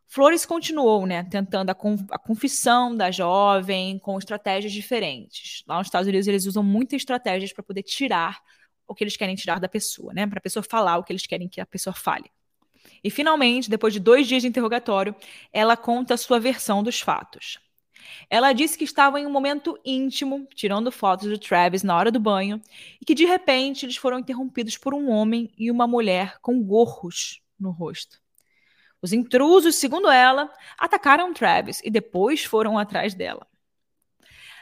Flores 0.07 0.47
continuou, 0.47 1.07
né, 1.07 1.25
tentando 1.25 1.71
a, 1.71 1.77
a, 2.11 2.19
confissão 2.19 2.95
da 2.95 3.11
jovem 3.11 3.99
com 3.99 4.19
estratégias 4.19 4.73
diferentes. 4.73 5.64
Lá 5.67 5.79
nos 5.79 5.87
Estados 5.87 6.07
Unidos 6.07 6.29
eles 6.29 6.47
usam 6.47 6.62
muitas 6.62 6.99
estratégias 6.99 7.53
para 7.53 7.64
poder 7.64 7.83
tirar 7.83 8.40
o 8.87 8.95
que 8.95 9.03
eles 9.03 9.17
querem 9.17 9.35
tirar 9.35 9.59
da 9.59 9.69
pessoa, 9.69 10.12
né, 10.12 10.27
para 10.27 10.38
a 10.38 10.43
pessoa 10.43 10.62
falar 10.62 10.99
o 10.99 11.05
que 11.05 11.12
eles 11.12 11.27
querem 11.27 11.49
que 11.49 11.61
a 11.61 11.67
pessoa 11.67 11.95
fale. 11.95 12.31
E 13.03 13.11
finalmente, 13.11 13.69
depois 13.69 13.93
de 13.93 14.01
dois 14.01 14.27
dias 14.27 14.43
de 14.43 14.49
interrogatório, 14.49 15.14
ela 15.53 15.77
conta 15.77 16.14
a 16.14 16.19
sua 16.19 16.38
versão 16.38 16.83
dos 16.83 17.01
fatos. 17.01 17.59
Ela 18.29 18.53
disse 18.53 18.77
que 18.77 18.85
estava 18.85 19.19
em 19.21 19.27
um 19.27 19.31
momento 19.31 19.79
íntimo, 19.85 20.47
tirando 20.55 20.93
fotos 20.93 21.29
do 21.29 21.38
Travis 21.38 21.83
na 21.83 21.97
hora 21.97 22.11
do 22.11 22.21
banho, 22.21 22.61
e 23.01 23.05
que 23.05 23.14
de 23.14 23.25
repente 23.25 23.85
eles 23.85 23.97
foram 23.97 24.19
interrompidos 24.19 24.77
por 24.77 24.95
um 24.95 25.11
homem 25.11 25.51
e 25.59 25.71
uma 25.71 25.87
mulher 25.87 26.38
com 26.40 26.62
gorros 26.62 27.40
no 27.59 27.71
rosto. 27.71 28.24
Os 29.05 29.12
intrusos, 29.12 29.75
segundo 29.75 30.09
ela, 30.11 30.51
atacaram 30.79 31.35
Travis 31.35 31.83
e 31.85 31.90
depois 31.90 32.43
foram 32.43 32.79
atrás 32.79 33.12
dela. 33.12 33.47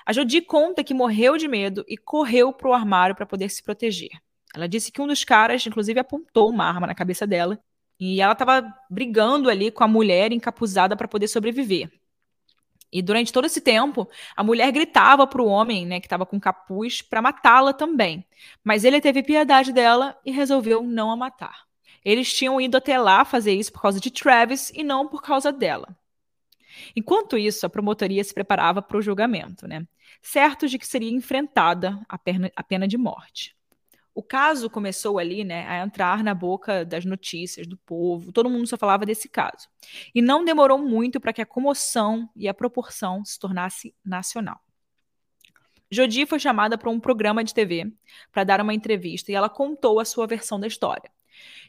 A 0.04 0.12
Jodi 0.12 0.40
conta 0.40 0.82
que 0.82 0.92
morreu 0.92 1.36
de 1.36 1.46
medo 1.46 1.84
e 1.86 1.96
correu 1.96 2.52
para 2.52 2.68
o 2.68 2.72
armário 2.72 3.14
para 3.14 3.24
poder 3.24 3.48
se 3.50 3.62
proteger. 3.62 4.10
Ela 4.52 4.66
disse 4.66 4.90
que 4.90 5.00
um 5.00 5.06
dos 5.06 5.22
caras, 5.22 5.64
inclusive, 5.64 6.00
apontou 6.00 6.50
uma 6.50 6.64
arma 6.64 6.88
na 6.88 6.94
cabeça 6.94 7.24
dela 7.24 7.56
e 8.00 8.20
ela 8.20 8.32
estava 8.32 8.66
brigando 8.90 9.48
ali 9.48 9.70
com 9.70 9.84
a 9.84 9.86
mulher 9.86 10.32
encapuzada 10.32 10.96
para 10.96 11.06
poder 11.06 11.28
sobreviver. 11.28 11.88
E 12.92 13.00
durante 13.00 13.32
todo 13.32 13.44
esse 13.44 13.60
tempo, 13.60 14.10
a 14.34 14.42
mulher 14.42 14.72
gritava 14.72 15.24
para 15.24 15.40
o 15.40 15.46
homem, 15.46 15.86
né, 15.86 16.00
que 16.00 16.06
estava 16.06 16.26
com 16.26 16.40
capuz, 16.40 17.00
para 17.00 17.22
matá-la 17.22 17.72
também. 17.72 18.26
Mas 18.64 18.82
ele 18.82 19.00
teve 19.00 19.22
piedade 19.22 19.72
dela 19.72 20.18
e 20.26 20.32
resolveu 20.32 20.82
não 20.82 21.12
a 21.12 21.16
matar. 21.16 21.70
Eles 22.04 22.32
tinham 22.32 22.60
ido 22.60 22.76
até 22.76 22.98
lá 22.98 23.24
fazer 23.24 23.52
isso 23.52 23.72
por 23.72 23.82
causa 23.82 24.00
de 24.00 24.10
Travis 24.10 24.70
e 24.74 24.82
não 24.82 25.08
por 25.08 25.22
causa 25.22 25.52
dela. 25.52 25.96
Enquanto 26.96 27.36
isso, 27.36 27.66
a 27.66 27.70
promotoria 27.70 28.24
se 28.24 28.32
preparava 28.34 28.80
para 28.80 28.96
o 28.96 29.02
julgamento, 29.02 29.68
né? 29.68 29.86
certos 30.22 30.70
de 30.70 30.78
que 30.78 30.86
seria 30.86 31.10
enfrentada 31.10 32.00
a 32.08 32.16
pena, 32.16 32.50
a 32.54 32.62
pena 32.62 32.86
de 32.86 32.96
morte. 32.96 33.56
O 34.14 34.22
caso 34.22 34.68
começou 34.68 35.18
ali, 35.18 35.42
né, 35.42 35.66
a 35.66 35.82
entrar 35.82 36.22
na 36.22 36.34
boca 36.34 36.84
das 36.84 37.04
notícias 37.04 37.66
do 37.66 37.78
povo. 37.78 38.30
Todo 38.30 38.50
mundo 38.50 38.66
só 38.66 38.76
falava 38.76 39.06
desse 39.06 39.26
caso. 39.26 39.68
E 40.14 40.20
não 40.20 40.44
demorou 40.44 40.78
muito 40.78 41.18
para 41.18 41.32
que 41.32 41.40
a 41.40 41.46
comoção 41.46 42.28
e 42.36 42.46
a 42.46 42.52
proporção 42.52 43.24
se 43.24 43.38
tornasse 43.38 43.94
nacional. 44.04 44.60
Jodi 45.90 46.26
foi 46.26 46.38
chamada 46.38 46.76
para 46.76 46.90
um 46.90 47.00
programa 47.00 47.42
de 47.42 47.54
TV 47.54 47.90
para 48.30 48.44
dar 48.44 48.60
uma 48.60 48.74
entrevista 48.74 49.32
e 49.32 49.34
ela 49.34 49.48
contou 49.48 49.98
a 49.98 50.04
sua 50.04 50.26
versão 50.26 50.60
da 50.60 50.66
história 50.66 51.10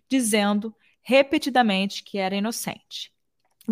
dizendo 0.07 0.75
repetidamente 1.01 2.03
que 2.03 2.17
era 2.17 2.35
inocente. 2.35 3.11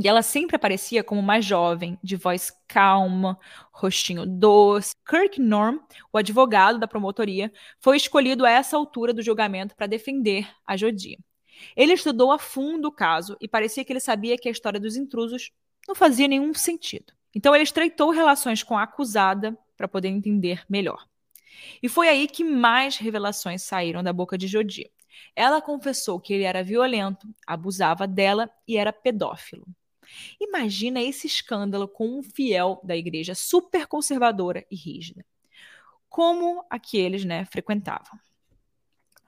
E 0.01 0.07
ela 0.07 0.21
sempre 0.21 0.55
aparecia 0.55 1.03
como 1.03 1.19
uma 1.19 1.41
jovem, 1.41 1.99
de 2.01 2.15
voz 2.15 2.51
calma, 2.65 3.37
rostinho 3.73 4.25
doce. 4.25 4.93
Kirk 5.05 5.41
Norm, 5.41 5.79
o 6.13 6.17
advogado 6.17 6.79
da 6.79 6.87
promotoria, 6.87 7.51
foi 7.79 7.97
escolhido 7.97 8.45
a 8.45 8.49
essa 8.49 8.77
altura 8.77 9.13
do 9.13 9.21
julgamento 9.21 9.75
para 9.75 9.87
defender 9.87 10.47
a 10.65 10.77
Jodie. 10.77 11.19
Ele 11.75 11.91
estudou 11.93 12.31
a 12.31 12.39
fundo 12.39 12.87
o 12.87 12.91
caso 12.91 13.35
e 13.41 13.47
parecia 13.47 13.83
que 13.83 13.91
ele 13.91 13.99
sabia 13.99 14.37
que 14.37 14.47
a 14.47 14.51
história 14.51 14.79
dos 14.79 14.95
intrusos 14.95 15.51
não 15.85 15.93
fazia 15.93 16.27
nenhum 16.27 16.53
sentido. 16.53 17.13
Então 17.35 17.53
ele 17.53 17.63
estreitou 17.63 18.11
relações 18.11 18.63
com 18.63 18.77
a 18.77 18.83
acusada 18.83 19.57
para 19.75 19.87
poder 19.89 20.07
entender 20.07 20.63
melhor. 20.69 21.05
E 21.83 21.89
foi 21.89 22.07
aí 22.07 22.27
que 22.27 22.43
mais 22.43 22.97
revelações 22.97 23.63
saíram 23.63 24.01
da 24.01 24.13
boca 24.13 24.37
de 24.37 24.47
Jodi. 24.47 24.89
Ela 25.35 25.61
confessou 25.61 26.19
que 26.19 26.33
ele 26.33 26.43
era 26.43 26.63
violento, 26.63 27.27
abusava 27.45 28.07
dela 28.07 28.49
e 28.67 28.77
era 28.77 28.93
pedófilo. 28.93 29.65
Imagina 30.39 31.01
esse 31.01 31.27
escândalo 31.27 31.87
com 31.87 32.19
um 32.19 32.23
fiel 32.23 32.81
da 32.83 32.95
igreja 32.95 33.33
super 33.33 33.87
conservadora 33.87 34.65
e 34.69 34.75
rígida, 34.75 35.25
como 36.09 36.65
aqueles, 36.69 37.23
né, 37.23 37.45
frequentavam. 37.45 38.19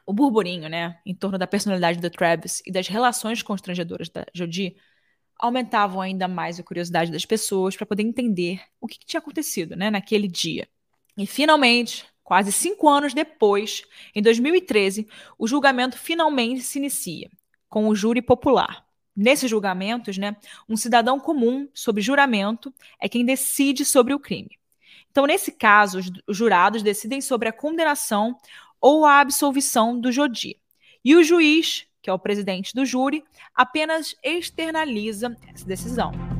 O 0.06 0.12
burburinho, 0.12 0.68
né, 0.68 1.00
em 1.06 1.16
torno 1.16 1.38
da 1.38 1.48
personalidade 1.48 2.00
do 2.00 2.10
Travis 2.10 2.62
e 2.66 2.72
das 2.72 2.88
relações 2.88 3.42
constrangedoras 3.42 4.10
da 4.10 4.26
Jodie 4.34 4.76
aumentavam 5.40 6.02
ainda 6.02 6.28
mais 6.28 6.60
a 6.60 6.64
curiosidade 6.64 7.12
das 7.12 7.26
pessoas 7.26 7.76
para 7.76 7.86
poder 7.86 8.04
entender 8.04 8.62
o 8.80 8.88
que, 8.88 9.00
que 9.00 9.06
tinha 9.06 9.20
acontecido, 9.20 9.76
né, 9.76 9.90
naquele 9.90 10.28
dia. 10.28 10.68
E 11.18 11.26
finalmente, 11.26 12.06
quase 12.24 12.52
cinco 12.52 12.90
anos 12.90 13.14
depois, 13.14 13.84
em 14.16 14.22
2013, 14.22 15.08
o 15.38 15.48
julgamento 15.48 15.98
finalmente 15.98 16.62
se 16.62 16.80
inicia 16.80 17.30
com 17.70 17.88
o 17.88 17.96
júri 17.96 18.22
popular. 18.22 18.86
Nesses 19.16 19.50
julgamentos, 19.50 20.18
né, 20.18 20.36
um 20.68 20.76
cidadão 20.76 21.20
comum, 21.20 21.68
sob 21.74 22.02
juramento, 22.02 22.74
é 23.00 23.08
quem 23.08 23.24
decide 23.24 23.86
sobre 23.86 24.14
o 24.14 24.20
crime. 24.20 24.58
Então, 25.12 25.28
nesse 25.28 25.52
caso, 25.52 26.00
os 26.28 26.36
jurados 26.36 26.82
decidem 26.82 27.22
sobre 27.22 27.48
a 27.48 27.54
condenação 27.54 28.36
ou 28.82 29.06
a 29.06 29.20
absolvição 29.20 30.00
do 30.00 30.12
Jodi. 30.12 30.58
E 31.06 31.16
o 31.16 31.24
juiz, 31.24 31.86
que 32.02 32.10
é 32.10 32.14
o 32.14 32.20
presidente 32.20 32.74
do 32.74 32.86
júri, 32.86 33.24
apenas 33.54 34.16
externaliza 34.24 35.38
essa 35.54 35.66
decisão. 35.66 36.33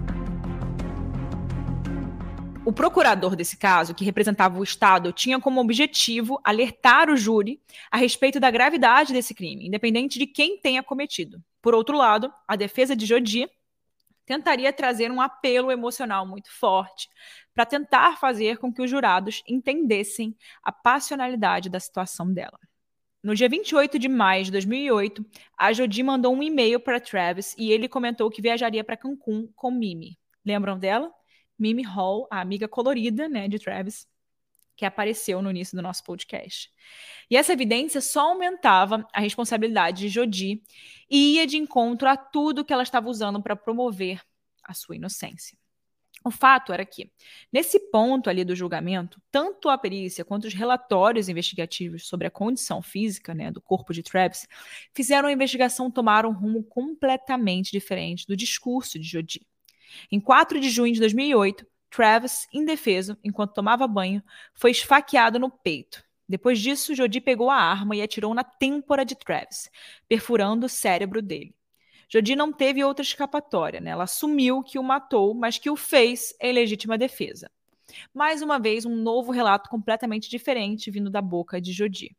O 2.66 2.72
procurador 2.72 3.36
desse 3.36 3.58
caso, 3.58 3.94
que 3.94 4.06
representava 4.06 4.58
o 4.58 4.64
Estado, 4.64 5.12
tinha 5.12 5.38
como 5.38 5.60
objetivo 5.60 6.40
alertar 6.46 7.10
o 7.10 7.18
júri 7.18 7.62
a 7.92 7.98
respeito 7.98 8.40
da 8.40 8.50
gravidade 8.50 9.12
desse 9.12 9.36
crime, 9.36 9.68
independente 9.68 10.18
de 10.18 10.26
quem 10.26 10.58
tenha 10.58 10.82
cometido. 10.82 11.44
Por 11.62 11.76
outro 11.76 11.98
lado, 11.98 12.34
a 12.48 12.56
defesa 12.56 12.96
de 12.96 13.06
Jodi 13.06 13.50
tentaria 14.26 14.72
trazer 14.72 15.12
um 15.12 15.20
apelo 15.20 15.72
emocional 15.72 16.26
muito 16.26 16.50
forte 16.58 17.10
para 17.54 17.66
tentar 17.66 18.18
fazer 18.18 18.58
com 18.58 18.74
que 18.74 18.82
os 18.82 18.90
jurados 18.90 19.44
entendessem 19.46 20.34
a 20.64 20.72
passionalidade 20.72 21.70
da 21.70 21.82
situação 21.82 22.32
dela. 22.32 22.58
No 23.22 23.36
dia 23.36 23.50
28 23.50 24.00
de 24.00 24.08
maio 24.08 24.46
de 24.46 24.52
2008, 24.52 25.26
a 25.58 25.74
Jodi 25.74 26.02
mandou 26.02 26.34
um 26.34 26.42
e-mail 26.42 26.80
para 26.80 27.02
Travis 27.02 27.54
e 27.58 27.74
ele 27.74 27.90
comentou 27.90 28.30
que 28.30 28.42
viajaria 28.42 28.86
para 28.86 28.96
Cancún 28.96 29.50
com 29.54 29.70
Mimi. 29.70 30.18
Lembram 30.46 30.80
dela? 30.80 31.12
Mimi 31.58 31.84
Hall, 31.84 32.28
a 32.32 32.42
amiga 32.42 32.68
colorida 32.68 33.28
né, 33.30 33.48
de 33.48 33.60
Travis, 33.60 34.08
que 34.76 34.86
apareceu 34.86 35.42
no 35.42 35.52
início 35.52 35.76
do 35.76 35.82
nosso 35.82 36.04
podcast. 36.04 36.72
E 37.30 37.38
essa 37.38 37.54
evidência 37.54 38.02
só 38.02 38.32
aumentava 38.32 39.08
a 39.14 39.20
responsabilidade 39.20 40.02
de 40.02 40.10
Jodi 40.10 40.64
e 41.10 41.36
ia 41.36 41.48
de 41.48 41.58
encontro 41.58 42.08
a 42.08 42.18
tudo 42.18 42.66
que 42.66 42.74
ela 42.74 42.84
estava 42.84 43.10
usando 43.10 43.42
para 43.42 43.56
promover 43.56 44.22
a 44.64 44.74
sua 44.74 44.96
inocência. 44.96 45.58
O 46.26 46.32
fato 46.32 46.72
era 46.72 46.86
que, 46.86 47.12
nesse 47.52 47.78
ponto 47.92 48.30
ali 48.30 48.46
do 48.46 48.56
julgamento, 48.56 49.22
tanto 49.30 49.68
a 49.68 49.78
perícia 49.78 50.24
quanto 50.24 50.46
os 50.46 50.54
relatórios 50.54 51.28
investigativos 51.28 52.08
sobre 52.08 52.28
a 52.28 52.32
condição 52.32 52.82
física 52.82 53.34
né, 53.34 53.52
do 53.52 53.62
corpo 53.62 53.94
de 53.94 54.02
Travis 54.02 54.48
fizeram 54.94 55.28
a 55.28 55.34
investigação 55.34 55.92
tomar 55.92 56.26
um 56.26 56.32
rumo 56.32 56.64
completamente 56.64 57.72
diferente 57.72 58.26
do 58.26 58.38
discurso 58.38 58.98
de 58.98 59.06
Jodi. 59.06 59.46
Em 60.12 60.20
4 60.20 60.60
de 60.60 60.70
junho 60.70 60.94
de 60.94 61.00
2008, 61.00 61.66
Travis, 61.90 62.48
indefeso, 62.52 63.18
enquanto 63.24 63.54
tomava 63.54 63.88
banho, 63.88 64.24
foi 64.54 64.72
esfaqueado 64.72 65.38
no 65.38 65.50
peito. 65.50 66.04
Depois 66.28 66.60
disso, 66.60 66.96
Jodi 66.96 67.22
pegou 67.22 67.50
a 67.50 67.56
arma 67.56 67.96
e 67.96 68.02
atirou 68.02 68.34
na 68.34 68.44
têmpora 68.44 69.06
de 69.06 69.16
Travis, 69.16 69.70
perfurando 70.08 70.66
o 70.66 70.70
cérebro 70.70 71.22
dele. 71.22 71.54
Jodi 72.10 72.36
não 72.36 72.52
teve 72.52 72.84
outra 72.84 73.04
escapatória, 73.04 73.80
né? 73.80 73.92
Ela 73.92 74.06
assumiu 74.06 74.64
que 74.64 74.80
o 74.80 74.84
matou, 74.84 75.34
mas 75.34 75.58
que 75.58 75.70
o 75.70 75.76
fez 75.76 76.36
em 76.40 76.54
legítima 76.54 76.98
defesa. 76.98 77.52
Mais 78.14 78.42
uma 78.42 78.60
vez, 78.60 78.86
um 78.86 78.96
novo 78.96 79.32
relato 79.32 79.70
completamente 79.70 80.30
diferente 80.30 80.90
vindo 80.90 81.10
da 81.10 81.22
boca 81.22 81.62
de 81.62 81.72
Jodi. 81.72 82.16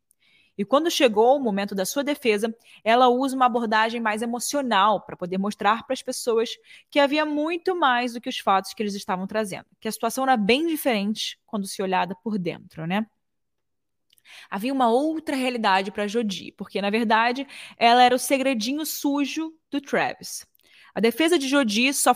E 0.56 0.64
quando 0.64 0.90
chegou 0.90 1.36
o 1.36 1.40
momento 1.40 1.74
da 1.74 1.84
sua 1.84 2.04
defesa, 2.04 2.54
ela 2.84 3.08
usa 3.08 3.34
uma 3.34 3.46
abordagem 3.46 4.00
mais 4.00 4.22
emocional 4.22 5.00
para 5.00 5.16
poder 5.16 5.38
mostrar 5.38 5.84
para 5.84 5.94
as 5.94 6.02
pessoas 6.02 6.50
que 6.90 7.00
havia 7.00 7.26
muito 7.26 7.74
mais 7.74 8.12
do 8.12 8.20
que 8.20 8.28
os 8.28 8.38
fatos 8.38 8.72
que 8.72 8.82
eles 8.82 8.94
estavam 8.94 9.26
trazendo, 9.26 9.66
que 9.80 9.88
a 9.88 9.92
situação 9.92 10.24
era 10.24 10.36
bem 10.36 10.66
diferente 10.66 11.38
quando 11.44 11.66
se 11.66 11.82
olhada 11.82 12.14
por 12.22 12.38
dentro, 12.38 12.86
né? 12.86 13.06
Havia 14.48 14.72
uma 14.72 14.88
outra 14.88 15.36
realidade 15.36 15.90
para 15.90 16.06
Jodi, 16.06 16.52
porque 16.52 16.80
na 16.80 16.90
verdade 16.90 17.46
ela 17.76 18.02
era 18.02 18.14
o 18.14 18.18
segredinho 18.18 18.86
sujo 18.86 19.52
do 19.70 19.80
Travis. 19.80 20.46
A 20.94 21.00
defesa 21.00 21.38
de 21.38 21.48
Jodi 21.48 21.92
só 21.92 22.14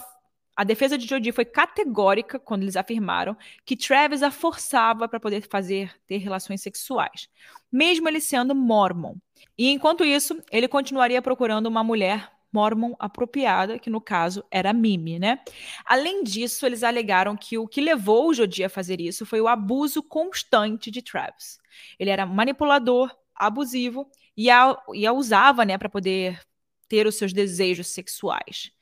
a 0.58 0.64
defesa 0.64 0.98
de 0.98 1.06
Jodie 1.06 1.30
foi 1.30 1.44
categórica 1.44 2.36
quando 2.36 2.62
eles 2.62 2.74
afirmaram 2.74 3.36
que 3.64 3.76
Travis 3.76 4.24
a 4.24 4.30
forçava 4.32 5.08
para 5.08 5.20
poder 5.20 5.46
fazer 5.48 5.94
ter 6.04 6.16
relações 6.16 6.60
sexuais, 6.60 7.28
mesmo 7.70 8.08
ele 8.08 8.20
sendo 8.20 8.56
mormon. 8.56 9.14
E 9.56 9.70
enquanto 9.70 10.04
isso, 10.04 10.42
ele 10.50 10.66
continuaria 10.66 11.22
procurando 11.22 11.66
uma 11.66 11.84
mulher 11.84 12.28
mormon 12.52 12.94
apropriada, 12.98 13.78
que 13.78 13.88
no 13.88 14.00
caso 14.00 14.42
era 14.50 14.72
Mimi, 14.72 15.20
né? 15.20 15.38
Além 15.84 16.24
disso, 16.24 16.66
eles 16.66 16.82
alegaram 16.82 17.36
que 17.36 17.56
o 17.56 17.68
que 17.68 17.80
levou 17.80 18.26
o 18.26 18.34
Jodie 18.34 18.64
a 18.64 18.68
fazer 18.68 19.00
isso 19.00 19.24
foi 19.24 19.40
o 19.40 19.46
abuso 19.46 20.02
constante 20.02 20.90
de 20.90 21.02
Travis. 21.02 21.60
Ele 22.00 22.10
era 22.10 22.26
manipulador, 22.26 23.16
abusivo 23.32 24.10
e 24.36 24.50
a, 24.50 24.76
e 24.92 25.06
a 25.06 25.12
usava, 25.12 25.64
né, 25.64 25.78
para 25.78 25.88
poder 25.88 26.40
ter 26.88 27.06
os 27.06 27.14
seus 27.14 27.32
desejos 27.32 27.86
sexuais. 27.86 28.72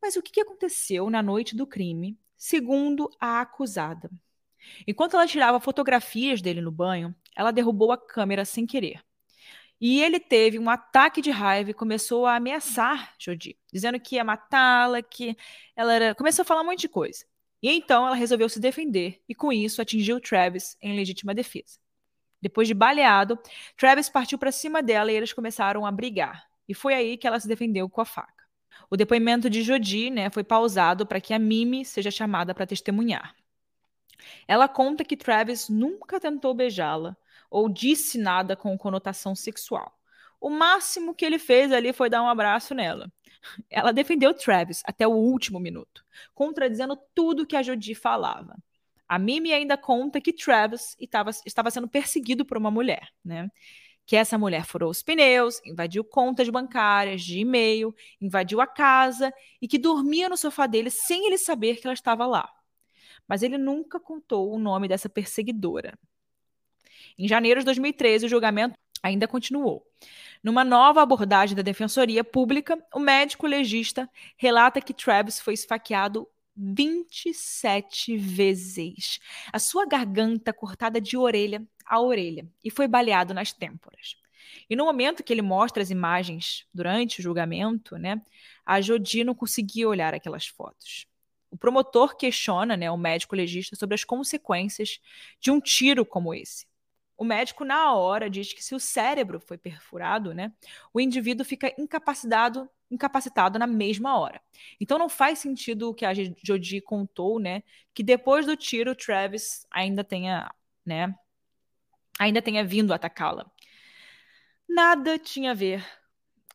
Mas 0.00 0.16
o 0.16 0.22
que 0.22 0.40
aconteceu 0.40 1.10
na 1.10 1.22
noite 1.22 1.54
do 1.54 1.66
crime, 1.66 2.18
segundo 2.36 3.10
a 3.20 3.40
acusada? 3.40 4.10
Enquanto 4.86 5.14
ela 5.14 5.26
tirava 5.26 5.60
fotografias 5.60 6.40
dele 6.40 6.60
no 6.60 6.70
banho, 6.70 7.14
ela 7.36 7.50
derrubou 7.50 7.92
a 7.92 7.98
câmera 7.98 8.44
sem 8.44 8.66
querer. 8.66 9.02
E 9.80 10.02
ele 10.02 10.20
teve 10.20 10.58
um 10.58 10.68
ataque 10.68 11.22
de 11.22 11.30
raiva 11.30 11.70
e 11.70 11.74
começou 11.74 12.26
a 12.26 12.36
ameaçar 12.36 13.14
Jodi, 13.18 13.58
dizendo 13.72 13.98
que 13.98 14.16
ia 14.16 14.24
matá-la, 14.24 15.00
que 15.00 15.36
ela 15.74 15.94
era. 15.94 16.14
Começou 16.14 16.42
a 16.42 16.44
falar 16.44 16.60
um 16.60 16.66
monte 16.66 16.80
de 16.80 16.88
coisa. 16.88 17.24
E 17.62 17.70
então 17.70 18.06
ela 18.06 18.14
resolveu 18.14 18.48
se 18.48 18.60
defender 18.60 19.22
e, 19.28 19.34
com 19.34 19.52
isso, 19.52 19.80
atingiu 19.80 20.20
Travis 20.20 20.76
em 20.82 20.94
legítima 20.94 21.34
defesa. 21.34 21.78
Depois 22.42 22.68
de 22.68 22.74
baleado, 22.74 23.38
Travis 23.76 24.08
partiu 24.08 24.38
para 24.38 24.52
cima 24.52 24.82
dela 24.82 25.12
e 25.12 25.16
eles 25.16 25.32
começaram 25.32 25.84
a 25.84 25.92
brigar. 25.92 26.46
E 26.68 26.74
foi 26.74 26.94
aí 26.94 27.16
que 27.16 27.26
ela 27.26 27.40
se 27.40 27.48
defendeu 27.48 27.88
com 27.88 28.00
a 28.00 28.04
faca. 28.04 28.44
O 28.90 28.96
depoimento 28.96 29.48
de 29.48 29.62
Jodi 29.62 30.10
né, 30.10 30.30
foi 30.30 30.44
pausado 30.44 31.06
para 31.06 31.20
que 31.20 31.32
a 31.32 31.38
Mimi 31.38 31.84
seja 31.84 32.10
chamada 32.10 32.54
para 32.54 32.66
testemunhar. 32.66 33.34
Ela 34.46 34.68
conta 34.68 35.04
que 35.04 35.16
Travis 35.16 35.68
nunca 35.68 36.20
tentou 36.20 36.54
beijá-la 36.54 37.16
ou 37.50 37.68
disse 37.68 38.18
nada 38.18 38.56
com 38.56 38.76
conotação 38.76 39.34
sexual. 39.34 39.98
O 40.40 40.48
máximo 40.48 41.14
que 41.14 41.24
ele 41.24 41.38
fez 41.38 41.72
ali 41.72 41.92
foi 41.92 42.08
dar 42.08 42.22
um 42.22 42.28
abraço 42.28 42.74
nela. 42.74 43.12
Ela 43.68 43.92
defendeu 43.92 44.34
Travis 44.34 44.82
até 44.84 45.06
o 45.06 45.12
último 45.12 45.58
minuto, 45.58 46.04
contradizendo 46.34 46.98
tudo 47.14 47.46
que 47.46 47.56
a 47.56 47.62
Jodi 47.62 47.94
falava. 47.94 48.56
A 49.08 49.18
Mimi 49.18 49.52
ainda 49.52 49.76
conta 49.76 50.20
que 50.20 50.32
Travis 50.32 50.96
estava, 51.00 51.70
sendo 51.70 51.88
perseguido 51.88 52.44
por 52.44 52.56
uma 52.56 52.70
mulher, 52.70 53.08
né? 53.24 53.50
Que 54.10 54.16
essa 54.16 54.36
mulher 54.36 54.64
furou 54.64 54.90
os 54.90 55.04
pneus, 55.04 55.62
invadiu 55.64 56.02
contas 56.02 56.48
bancárias, 56.48 57.22
de 57.22 57.38
e-mail, 57.38 57.94
invadiu 58.20 58.60
a 58.60 58.66
casa 58.66 59.32
e 59.62 59.68
que 59.68 59.78
dormia 59.78 60.28
no 60.28 60.36
sofá 60.36 60.66
dele 60.66 60.90
sem 60.90 61.28
ele 61.28 61.38
saber 61.38 61.76
que 61.76 61.86
ela 61.86 61.94
estava 61.94 62.26
lá. 62.26 62.52
Mas 63.28 63.40
ele 63.40 63.56
nunca 63.56 64.00
contou 64.00 64.52
o 64.52 64.58
nome 64.58 64.88
dessa 64.88 65.08
perseguidora. 65.08 65.96
Em 67.16 67.28
janeiro 67.28 67.60
de 67.60 67.66
2013, 67.66 68.26
o 68.26 68.28
julgamento 68.28 68.74
ainda 69.00 69.28
continuou. 69.28 69.86
Numa 70.42 70.64
nova 70.64 71.00
abordagem 71.00 71.54
da 71.54 71.62
Defensoria 71.62 72.24
Pública, 72.24 72.84
o 72.92 72.98
médico 72.98 73.46
legista 73.46 74.10
relata 74.36 74.80
que 74.80 74.92
Travis 74.92 75.38
foi 75.38 75.54
esfaqueado 75.54 76.26
27 76.56 78.16
vezes. 78.16 79.20
A 79.52 79.60
sua 79.60 79.86
garganta 79.86 80.52
cortada 80.52 81.00
de 81.00 81.16
orelha 81.16 81.64
a 81.90 82.00
orelha 82.00 82.46
e 82.64 82.70
foi 82.70 82.86
baleado 82.86 83.34
nas 83.34 83.52
têmporas. 83.52 84.16
E 84.68 84.76
no 84.76 84.84
momento 84.84 85.24
que 85.24 85.32
ele 85.32 85.42
mostra 85.42 85.82
as 85.82 85.90
imagens 85.90 86.64
durante 86.72 87.18
o 87.18 87.22
julgamento, 87.22 87.96
né, 87.96 88.22
a 88.64 88.80
Jodi 88.80 89.24
não 89.24 89.34
conseguia 89.34 89.88
olhar 89.88 90.14
aquelas 90.14 90.46
fotos. 90.46 91.06
O 91.50 91.58
promotor 91.58 92.16
questiona 92.16 92.76
né, 92.76 92.88
o 92.88 92.96
médico 92.96 93.34
legista 93.34 93.74
sobre 93.74 93.96
as 93.96 94.04
consequências 94.04 95.00
de 95.40 95.50
um 95.50 95.60
tiro 95.60 96.06
como 96.06 96.32
esse. 96.32 96.64
O 97.18 97.24
médico, 97.24 97.64
na 97.64 97.92
hora, 97.92 98.30
diz 98.30 98.52
que 98.52 98.62
se 98.62 98.72
o 98.72 98.80
cérebro 98.80 99.40
foi 99.40 99.58
perfurado, 99.58 100.32
né, 100.32 100.52
o 100.94 101.00
indivíduo 101.00 101.44
fica 101.44 101.74
incapacitado 101.76 102.70
incapacitado 102.90 103.56
na 103.56 103.68
mesma 103.68 104.18
hora. 104.18 104.40
Então 104.80 104.98
não 104.98 105.08
faz 105.08 105.38
sentido 105.38 105.90
o 105.90 105.94
que 105.94 106.04
a 106.04 106.12
Jodie 106.12 106.80
contou, 106.80 107.38
né, 107.38 107.62
que 107.94 108.02
depois 108.02 108.46
do 108.46 108.56
tiro 108.56 108.96
Travis 108.96 109.64
ainda 109.70 110.02
tenha, 110.02 110.52
né, 110.84 111.14
ainda 112.20 112.42
tenha 112.42 112.62
vindo 112.62 112.92
atacá-la. 112.92 113.50
Nada 114.68 115.18
tinha 115.18 115.52
a 115.52 115.54
ver 115.54 115.82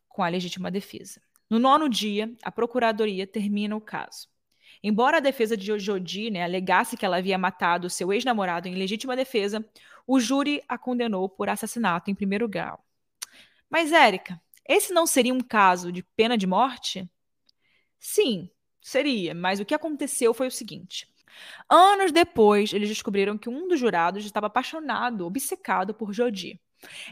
com 0.08 0.22
a 0.22 0.28
legítima 0.28 0.70
defesa. 0.70 1.20
No 1.50 1.58
nono 1.58 1.88
dia, 1.88 2.32
a 2.42 2.52
procuradoria 2.52 3.26
termina 3.26 3.74
o 3.74 3.80
caso. 3.80 4.28
Embora 4.80 5.16
a 5.16 5.20
defesa 5.20 5.56
de 5.56 5.76
Jodi 5.76 6.30
né, 6.30 6.44
alegasse 6.44 6.96
que 6.96 7.04
ela 7.04 7.16
havia 7.16 7.36
matado 7.36 7.90
seu 7.90 8.12
ex-namorado 8.12 8.68
em 8.68 8.76
legítima 8.76 9.16
defesa, 9.16 9.68
o 10.06 10.20
júri 10.20 10.62
a 10.68 10.78
condenou 10.78 11.28
por 11.28 11.48
assassinato 11.48 12.10
em 12.10 12.14
primeiro 12.14 12.48
grau. 12.48 12.84
Mas, 13.68 13.90
Érica, 13.90 14.40
esse 14.68 14.92
não 14.92 15.04
seria 15.04 15.34
um 15.34 15.40
caso 15.40 15.90
de 15.90 16.04
pena 16.16 16.38
de 16.38 16.46
morte? 16.46 17.10
Sim, 17.98 18.48
seria, 18.80 19.34
mas 19.34 19.58
o 19.58 19.64
que 19.64 19.74
aconteceu 19.74 20.32
foi 20.32 20.46
o 20.46 20.52
seguinte. 20.52 21.08
Anos 21.68 22.12
depois, 22.12 22.72
eles 22.72 22.88
descobriram 22.88 23.36
que 23.36 23.48
um 23.48 23.68
dos 23.68 23.78
jurados 23.78 24.24
estava 24.24 24.46
apaixonado, 24.46 25.26
obcecado 25.26 25.94
por 25.94 26.12
Jodi. 26.12 26.60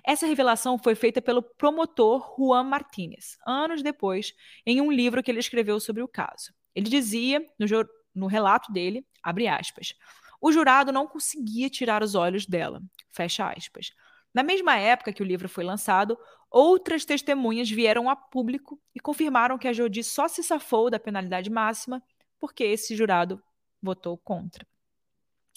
Essa 0.04 0.26
revelação 0.26 0.78
foi 0.78 0.94
feita 0.94 1.20
pelo 1.22 1.42
promotor 1.42 2.34
Juan 2.36 2.64
Martínez, 2.64 3.36
anos 3.46 3.82
depois, 3.82 4.34
em 4.66 4.80
um 4.80 4.92
livro 4.92 5.22
que 5.22 5.30
ele 5.30 5.40
escreveu 5.40 5.80
sobre 5.80 6.02
o 6.02 6.08
caso. 6.08 6.52
Ele 6.74 6.88
dizia, 6.88 7.44
no, 7.58 7.66
no 8.14 8.26
relato 8.26 8.72
dele, 8.72 9.06
abre 9.22 9.48
aspas, 9.48 9.94
o 10.40 10.52
jurado 10.52 10.92
não 10.92 11.06
conseguia 11.06 11.70
tirar 11.70 12.02
os 12.02 12.14
olhos 12.14 12.46
dela, 12.46 12.82
fecha 13.10 13.50
aspas. 13.50 13.92
Na 14.34 14.42
mesma 14.42 14.76
época 14.76 15.12
que 15.12 15.22
o 15.22 15.26
livro 15.26 15.48
foi 15.48 15.64
lançado, 15.64 16.18
outras 16.50 17.04
testemunhas 17.04 17.70
vieram 17.70 18.10
a 18.10 18.16
público 18.16 18.80
e 18.94 19.00
confirmaram 19.00 19.56
que 19.56 19.68
a 19.68 19.72
Jodi 19.72 20.02
só 20.02 20.28
se 20.28 20.42
safou 20.42 20.90
da 20.90 20.98
penalidade 20.98 21.48
máxima 21.48 22.02
porque 22.38 22.64
esse 22.64 22.94
jurado 22.94 23.42
votou 23.84 24.16
contra. 24.18 24.66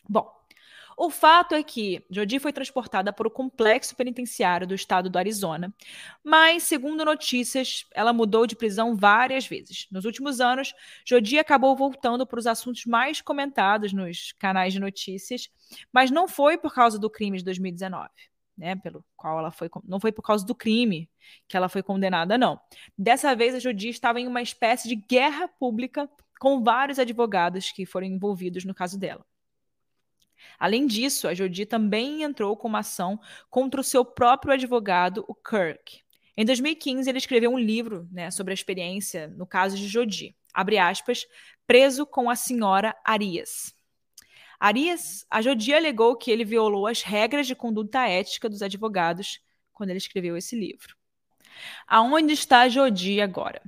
Bom, 0.07 0.31
o 0.99 1.11
fato 1.11 1.53
é 1.53 1.61
que 1.61 2.03
Jodi 2.09 2.39
foi 2.39 2.51
transportada 2.51 3.13
para 3.13 3.27
o 3.27 3.31
complexo 3.31 3.95
penitenciário 3.95 4.65
do 4.65 4.73
estado 4.73 5.11
do 5.11 5.19
Arizona, 5.19 5.71
mas, 6.23 6.63
segundo 6.63 7.05
notícias, 7.05 7.85
ela 7.93 8.11
mudou 8.11 8.47
de 8.47 8.55
prisão 8.55 8.95
várias 8.95 9.45
vezes. 9.45 9.85
Nos 9.91 10.05
últimos 10.05 10.41
anos, 10.41 10.73
Jodi 11.05 11.37
acabou 11.37 11.75
voltando 11.75 12.25
para 12.25 12.39
os 12.39 12.47
assuntos 12.47 12.85
mais 12.85 13.21
comentados 13.21 13.93
nos 13.93 14.31
canais 14.39 14.73
de 14.73 14.79
notícias, 14.79 15.51
mas 15.93 16.09
não 16.09 16.27
foi 16.27 16.57
por 16.57 16.73
causa 16.73 16.97
do 16.97 17.11
crime 17.11 17.37
de 17.37 17.43
2019. 17.43 18.09
Né, 18.57 18.75
pelo 18.75 19.05
qual 19.15 19.37
ela 19.37 19.51
foi, 19.51 19.69
não 19.83 19.99
foi 19.99 20.11
por 20.11 20.23
causa 20.23 20.43
do 20.43 20.55
crime 20.55 21.07
que 21.47 21.55
ela 21.55 21.69
foi 21.69 21.83
condenada, 21.83 22.39
não. 22.39 22.59
Dessa 22.97 23.35
vez, 23.35 23.53
a 23.53 23.59
Jodi 23.59 23.89
estava 23.89 24.19
em 24.19 24.25
uma 24.25 24.41
espécie 24.41 24.87
de 24.87 24.95
guerra 24.95 25.47
pública 25.47 26.09
com 26.39 26.63
vários 26.63 26.99
advogados 26.99 27.71
que 27.71 27.85
foram 27.85 28.07
envolvidos 28.07 28.65
no 28.65 28.73
caso 28.73 28.97
dela. 28.97 29.25
Além 30.59 30.85
disso, 30.85 31.27
a 31.27 31.33
Jodi 31.33 31.65
também 31.65 32.23
entrou 32.23 32.55
com 32.55 32.67
uma 32.67 32.79
ação 32.79 33.19
contra 33.49 33.81
o 33.81 33.83
seu 33.83 34.05
próprio 34.05 34.53
advogado, 34.53 35.25
o 35.27 35.35
Kirk. 35.35 36.01
Em 36.35 36.45
2015, 36.45 37.09
ele 37.09 37.17
escreveu 37.17 37.51
um 37.51 37.57
livro 37.57 38.07
né, 38.11 38.29
sobre 38.29 38.53
a 38.53 38.55
experiência 38.55 39.27
no 39.29 39.47
caso 39.47 39.75
de 39.75 39.87
Jodi, 39.87 40.35
abre 40.53 40.77
aspas, 40.77 41.25
preso 41.65 42.05
com 42.05 42.29
a 42.29 42.35
senhora 42.35 42.95
Arias. 43.03 43.75
Arias, 44.59 45.25
a 45.29 45.41
Jodi 45.41 45.73
alegou 45.73 46.15
que 46.15 46.31
ele 46.31 46.45
violou 46.45 46.87
as 46.87 47.01
regras 47.01 47.45
de 47.45 47.55
conduta 47.55 48.07
ética 48.07 48.49
dos 48.49 48.61
advogados 48.61 49.39
quando 49.71 49.89
ele 49.91 49.99
escreveu 49.99 50.35
esse 50.35 50.55
livro. 50.55 50.95
Aonde 51.87 52.33
está 52.33 52.61
a 52.61 52.69
Jodi 52.69 53.21
agora? 53.21 53.61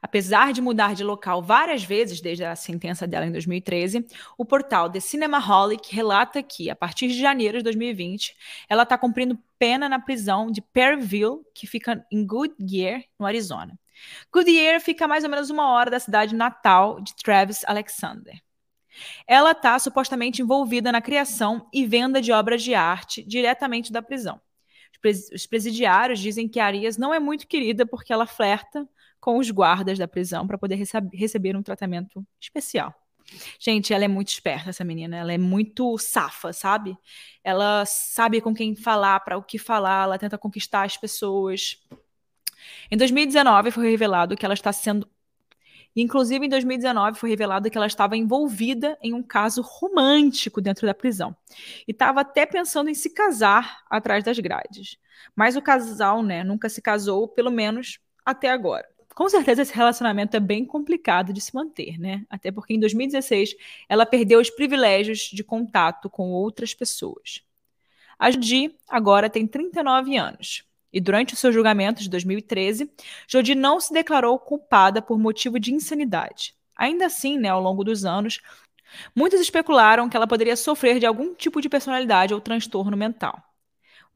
Apesar 0.00 0.52
de 0.52 0.60
mudar 0.60 0.94
de 0.94 1.04
local 1.04 1.42
várias 1.42 1.82
vezes 1.82 2.20
desde 2.20 2.44
a 2.44 2.56
sentença 2.56 3.06
dela 3.06 3.26
em 3.26 3.32
2013, 3.32 4.06
o 4.36 4.44
portal 4.44 4.90
The 4.90 5.00
Cinemaholic 5.00 5.94
relata 5.94 6.42
que, 6.42 6.70
a 6.70 6.76
partir 6.76 7.08
de 7.08 7.18
janeiro 7.18 7.58
de 7.58 7.64
2020, 7.64 8.36
ela 8.68 8.82
está 8.82 8.96
cumprindo 8.96 9.38
pena 9.58 9.88
na 9.88 9.98
prisão 9.98 10.50
de 10.50 10.60
Perryville, 10.60 11.40
que 11.54 11.66
fica 11.66 12.04
em 12.10 12.26
Goodyear, 12.26 13.02
no 13.18 13.26
Arizona. 13.26 13.78
Goodyear 14.32 14.80
fica 14.80 15.06
a 15.06 15.08
mais 15.08 15.24
ou 15.24 15.30
menos 15.30 15.50
uma 15.50 15.70
hora 15.70 15.90
da 15.90 16.00
cidade 16.00 16.34
natal 16.34 17.00
de 17.00 17.14
Travis 17.16 17.64
Alexander. 17.66 18.40
Ela 19.26 19.52
está 19.52 19.78
supostamente 19.78 20.40
envolvida 20.40 20.90
na 20.90 21.02
criação 21.02 21.68
e 21.72 21.86
venda 21.86 22.20
de 22.20 22.32
obras 22.32 22.62
de 22.62 22.74
arte 22.74 23.22
diretamente 23.22 23.92
da 23.92 24.02
prisão. 24.02 24.40
Os 25.32 25.46
presidiários 25.46 26.18
dizem 26.18 26.48
que 26.48 26.58
Arias 26.58 26.96
não 26.96 27.14
é 27.14 27.20
muito 27.20 27.46
querida 27.46 27.86
porque 27.86 28.12
ela 28.12 28.26
flerta 28.26 28.88
com 29.26 29.38
os 29.38 29.50
guardas 29.50 29.98
da 29.98 30.06
prisão 30.06 30.46
para 30.46 30.56
poder 30.56 30.78
receber 31.12 31.56
um 31.56 31.62
tratamento 31.62 32.24
especial. 32.40 32.94
Gente, 33.58 33.92
ela 33.92 34.04
é 34.04 34.08
muito 34.08 34.28
esperta, 34.28 34.70
essa 34.70 34.84
menina. 34.84 35.16
Ela 35.16 35.32
é 35.32 35.38
muito 35.38 35.98
safa, 35.98 36.52
sabe? 36.52 36.96
Ela 37.42 37.84
sabe 37.86 38.40
com 38.40 38.54
quem 38.54 38.76
falar, 38.76 39.18
para 39.18 39.36
o 39.36 39.42
que 39.42 39.58
falar, 39.58 40.04
ela 40.04 40.16
tenta 40.16 40.38
conquistar 40.38 40.84
as 40.84 40.96
pessoas. 40.96 41.84
Em 42.88 42.96
2019 42.96 43.72
foi 43.72 43.90
revelado 43.90 44.36
que 44.36 44.44
ela 44.44 44.54
está 44.54 44.72
sendo. 44.72 45.08
Inclusive, 45.96 46.46
em 46.46 46.48
2019 46.48 47.18
foi 47.18 47.28
revelado 47.28 47.68
que 47.68 47.76
ela 47.76 47.88
estava 47.88 48.16
envolvida 48.16 48.96
em 49.02 49.12
um 49.12 49.24
caso 49.24 49.60
romântico 49.60 50.60
dentro 50.60 50.86
da 50.86 50.94
prisão. 50.94 51.36
E 51.88 51.90
estava 51.90 52.20
até 52.20 52.46
pensando 52.46 52.88
em 52.88 52.94
se 52.94 53.12
casar 53.12 53.82
atrás 53.90 54.22
das 54.22 54.38
grades. 54.38 54.98
Mas 55.34 55.56
o 55.56 55.62
casal, 55.62 56.22
né, 56.22 56.44
nunca 56.44 56.68
se 56.68 56.80
casou, 56.80 57.26
pelo 57.26 57.50
menos 57.50 57.98
até 58.24 58.52
agora 58.52 58.86
com 59.16 59.30
certeza 59.30 59.62
esse 59.62 59.72
relacionamento 59.72 60.36
é 60.36 60.40
bem 60.40 60.66
complicado 60.66 61.32
de 61.32 61.40
se 61.40 61.54
manter, 61.54 61.98
né? 61.98 62.26
Até 62.28 62.52
porque 62.52 62.74
em 62.74 62.78
2016 62.78 63.56
ela 63.88 64.04
perdeu 64.04 64.38
os 64.38 64.50
privilégios 64.50 65.30
de 65.32 65.42
contato 65.42 66.10
com 66.10 66.32
outras 66.32 66.74
pessoas. 66.74 67.40
A 68.18 68.30
Judy 68.30 68.76
agora 68.86 69.30
tem 69.30 69.46
39 69.46 70.18
anos. 70.18 70.64
E 70.92 71.00
durante 71.00 71.32
o 71.32 71.36
seu 71.36 71.50
julgamento 71.50 72.02
de 72.02 72.10
2013, 72.10 72.92
Jodi 73.26 73.54
não 73.54 73.80
se 73.80 73.90
declarou 73.90 74.38
culpada 74.38 75.00
por 75.00 75.18
motivo 75.18 75.58
de 75.58 75.72
insanidade. 75.72 76.54
Ainda 76.76 77.06
assim, 77.06 77.38
né, 77.38 77.48
ao 77.48 77.62
longo 77.62 77.82
dos 77.82 78.04
anos, 78.04 78.42
muitos 79.14 79.40
especularam 79.40 80.10
que 80.10 80.16
ela 80.16 80.26
poderia 80.26 80.56
sofrer 80.56 81.00
de 81.00 81.06
algum 81.06 81.34
tipo 81.34 81.62
de 81.62 81.70
personalidade 81.70 82.34
ou 82.34 82.40
transtorno 82.40 82.98
mental. 82.98 83.42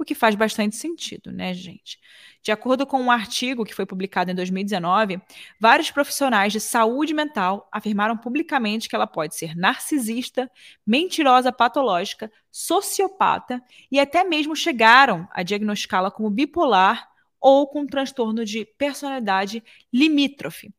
O 0.01 0.05
que 0.05 0.15
faz 0.15 0.35
bastante 0.35 0.77
sentido, 0.77 1.31
né, 1.31 1.53
gente? 1.53 2.01
De 2.43 2.51
acordo 2.51 2.87
com 2.87 2.99
um 2.99 3.11
artigo 3.11 3.67
que 3.67 3.75
foi 3.75 3.85
publicado 3.85 4.31
em 4.31 4.35
2019, 4.35 5.21
vários 5.61 5.91
profissionais 5.91 6.55
de 6.55 6.59
saúde 6.59 7.13
mental 7.13 7.69
afirmaram 7.71 8.17
publicamente 8.17 8.89
que 8.89 8.97
ela 8.97 9.07
pode 9.07 9.37
ser 9.37 9.55
narcisista, 9.55 10.51
mentirosa 10.87 11.53
patológica, 11.53 12.33
sociopata 12.51 13.63
e 13.93 14.01
até 14.01 14.25
mesmo 14.25 14.57
chegaram 14.57 15.29
a 15.33 15.43
diagnosticá-la 15.43 16.11
como 16.11 16.31
bipolar 16.31 17.07
ou 17.39 17.69
com 17.69 17.87
transtorno 17.87 18.43
de 18.43 18.65
personalidade 18.65 19.63
limítrofe, 19.93 20.73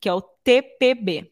que 0.00 0.08
é 0.08 0.12
o 0.12 0.20
TPB. 0.20 1.30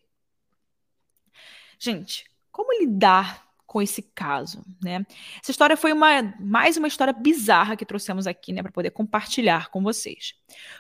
Gente, 1.77 2.25
como 2.53 2.73
lidar 2.81 3.52
com 3.73 3.81
esse 3.81 4.03
caso, 4.03 4.63
né? 4.85 5.03
Essa 5.43 5.51
história 5.51 5.79
foi 5.79 5.95
uma 5.95 6.35
mais 6.39 6.77
uma 6.77 6.87
história 6.87 7.11
bizarra 7.11 7.75
que 7.75 7.87
trouxemos 7.87 8.27
aqui, 8.27 8.53
né, 8.53 8.63
para 8.63 8.71
poder 8.71 8.91
compartilhar 8.91 9.71
com 9.71 9.83
vocês. 9.83 10.35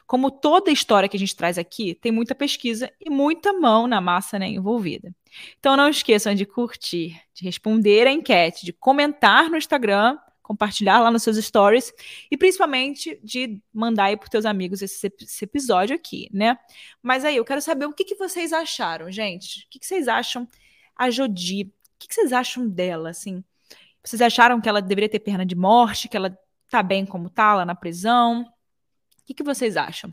Como 0.06 0.30
toda 0.30 0.70
história 0.70 1.08
que 1.08 1.16
a 1.16 1.18
gente 1.18 1.34
traz 1.34 1.56
aqui, 1.56 1.94
tem 1.94 2.12
muita 2.12 2.34
pesquisa 2.34 2.92
e 3.00 3.08
muita 3.08 3.54
mão 3.54 3.86
na 3.86 3.98
massa, 3.98 4.38
né, 4.38 4.46
envolvida. 4.46 5.10
Então 5.58 5.74
não 5.74 5.88
esqueçam 5.88 6.34
de 6.34 6.44
curtir, 6.44 7.18
de 7.32 7.44
responder 7.44 8.06
a 8.06 8.12
enquete, 8.12 8.66
de 8.66 8.74
comentar 8.74 9.48
no 9.48 9.56
Instagram, 9.56 10.18
compartilhar 10.42 11.00
lá 11.00 11.10
nos 11.10 11.22
seus 11.22 11.38
stories 11.38 11.94
e 12.30 12.36
principalmente 12.36 13.18
de 13.24 13.58
mandar 13.72 14.04
aí 14.04 14.18
para 14.18 14.28
teus 14.28 14.44
amigos 14.44 14.82
esse, 14.82 15.10
esse, 15.18 15.44
episódio 15.46 15.96
aqui, 15.96 16.28
né? 16.30 16.58
Mas 17.02 17.24
aí 17.24 17.36
eu 17.38 17.44
quero 17.44 17.62
saber 17.62 17.86
o 17.86 17.94
que, 17.94 18.04
que 18.04 18.16
vocês 18.16 18.52
acharam, 18.52 19.10
gente. 19.10 19.64
O 19.64 19.70
que, 19.70 19.78
que 19.78 19.86
vocês 19.86 20.08
acham 20.08 20.46
a 20.94 21.08
Jodi 21.08 21.72
que, 22.02 22.08
que 22.08 22.14
vocês 22.14 22.32
acham 22.32 22.68
dela, 22.68 23.10
assim? 23.10 23.42
Vocês 24.02 24.20
acharam 24.20 24.60
que 24.60 24.68
ela 24.68 24.82
deveria 24.82 25.08
ter 25.08 25.20
pena 25.20 25.46
de 25.46 25.54
morte, 25.54 26.08
que 26.08 26.16
ela 26.16 26.36
tá 26.68 26.82
bem 26.82 27.06
como 27.06 27.30
tá 27.30 27.54
lá 27.54 27.64
na 27.64 27.74
prisão? 27.74 28.42
O 28.42 29.24
que, 29.24 29.34
que 29.34 29.42
vocês 29.42 29.76
acham? 29.76 30.12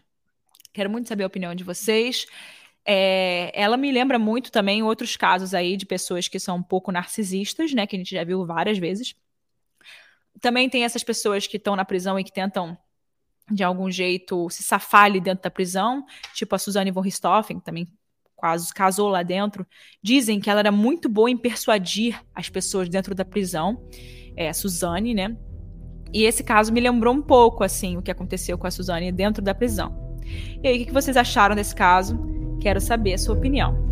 Quero 0.72 0.90
muito 0.90 1.10
saber 1.10 1.24
a 1.24 1.28
opinião 1.28 1.56
de 1.56 1.64
vocês. 1.64 2.28
É, 2.86 3.52
ela 3.60 3.76
me 3.76 3.92
lembra 3.92 4.20
muito 4.20 4.52
também 4.52 4.84
outros 4.84 5.18
casos 5.18 5.54
aí 5.54 5.76
de 5.76 5.86
pessoas 5.86 6.28
que 6.28 6.40
são 6.40 6.58
um 6.58 6.64
pouco 6.64 6.92
narcisistas, 6.92 7.74
né? 7.74 7.88
Que 7.88 7.96
a 7.96 8.00
gente 8.00 8.12
já 8.12 8.24
viu 8.24 8.46
várias 8.46 8.78
vezes. 8.78 9.16
Também 10.40 10.70
tem 10.70 10.84
essas 10.84 11.04
pessoas 11.04 11.48
que 11.48 11.58
estão 11.58 11.76
na 11.76 11.84
prisão 11.84 12.20
e 12.20 12.24
que 12.24 12.32
tentam, 12.32 12.78
de 13.52 13.64
algum 13.64 13.90
jeito, 13.90 14.50
se 14.50 14.62
safar 14.62 15.06
ali 15.06 15.20
dentro 15.20 15.44
da 15.44 15.50
prisão, 15.50 16.06
tipo 16.36 16.56
a 16.56 16.60
Suzane 16.60 16.92
von 16.92 17.02
Richthofen, 17.02 17.60
que 17.60 17.66
também 17.66 17.88
quase 18.40 18.74
casou 18.74 19.10
lá 19.10 19.22
dentro, 19.22 19.68
dizem 20.02 20.40
que 20.40 20.50
ela 20.50 20.62
era 20.62 20.72
muito 20.72 21.10
boa 21.10 21.30
em 21.30 21.38
persuadir 21.38 22.20
as 22.34 22.48
pessoas 22.48 22.88
dentro 22.88 23.14
da 23.14 23.26
prisão, 23.26 23.84
é, 24.36 24.54
Suzane, 24.54 25.14
né? 25.14 25.36
E 26.14 26.24
esse 26.24 26.44
caso 26.44 26.72
me 26.72 26.80
lembrou 26.80 27.14
um 27.14 27.22
pouco, 27.22 27.64
assim, 27.64 27.98
o 27.98 28.02
que 28.02 28.10
aconteceu 28.10 28.58
com 28.58 28.66
a 28.66 28.72
Suzane 28.72 29.12
dentro 29.12 29.44
da 29.44 29.54
prisão. 29.54 30.18
E 30.64 30.68
aí, 30.68 30.84
o 30.84 30.86
que 30.86 30.94
vocês 30.94 31.18
acharam 31.18 31.56
desse 31.56 31.76
caso? 31.76 32.18
Quero 32.62 32.80
saber 32.80 33.14
a 33.14 33.18
sua 33.18 33.36
opinião. 33.36 33.89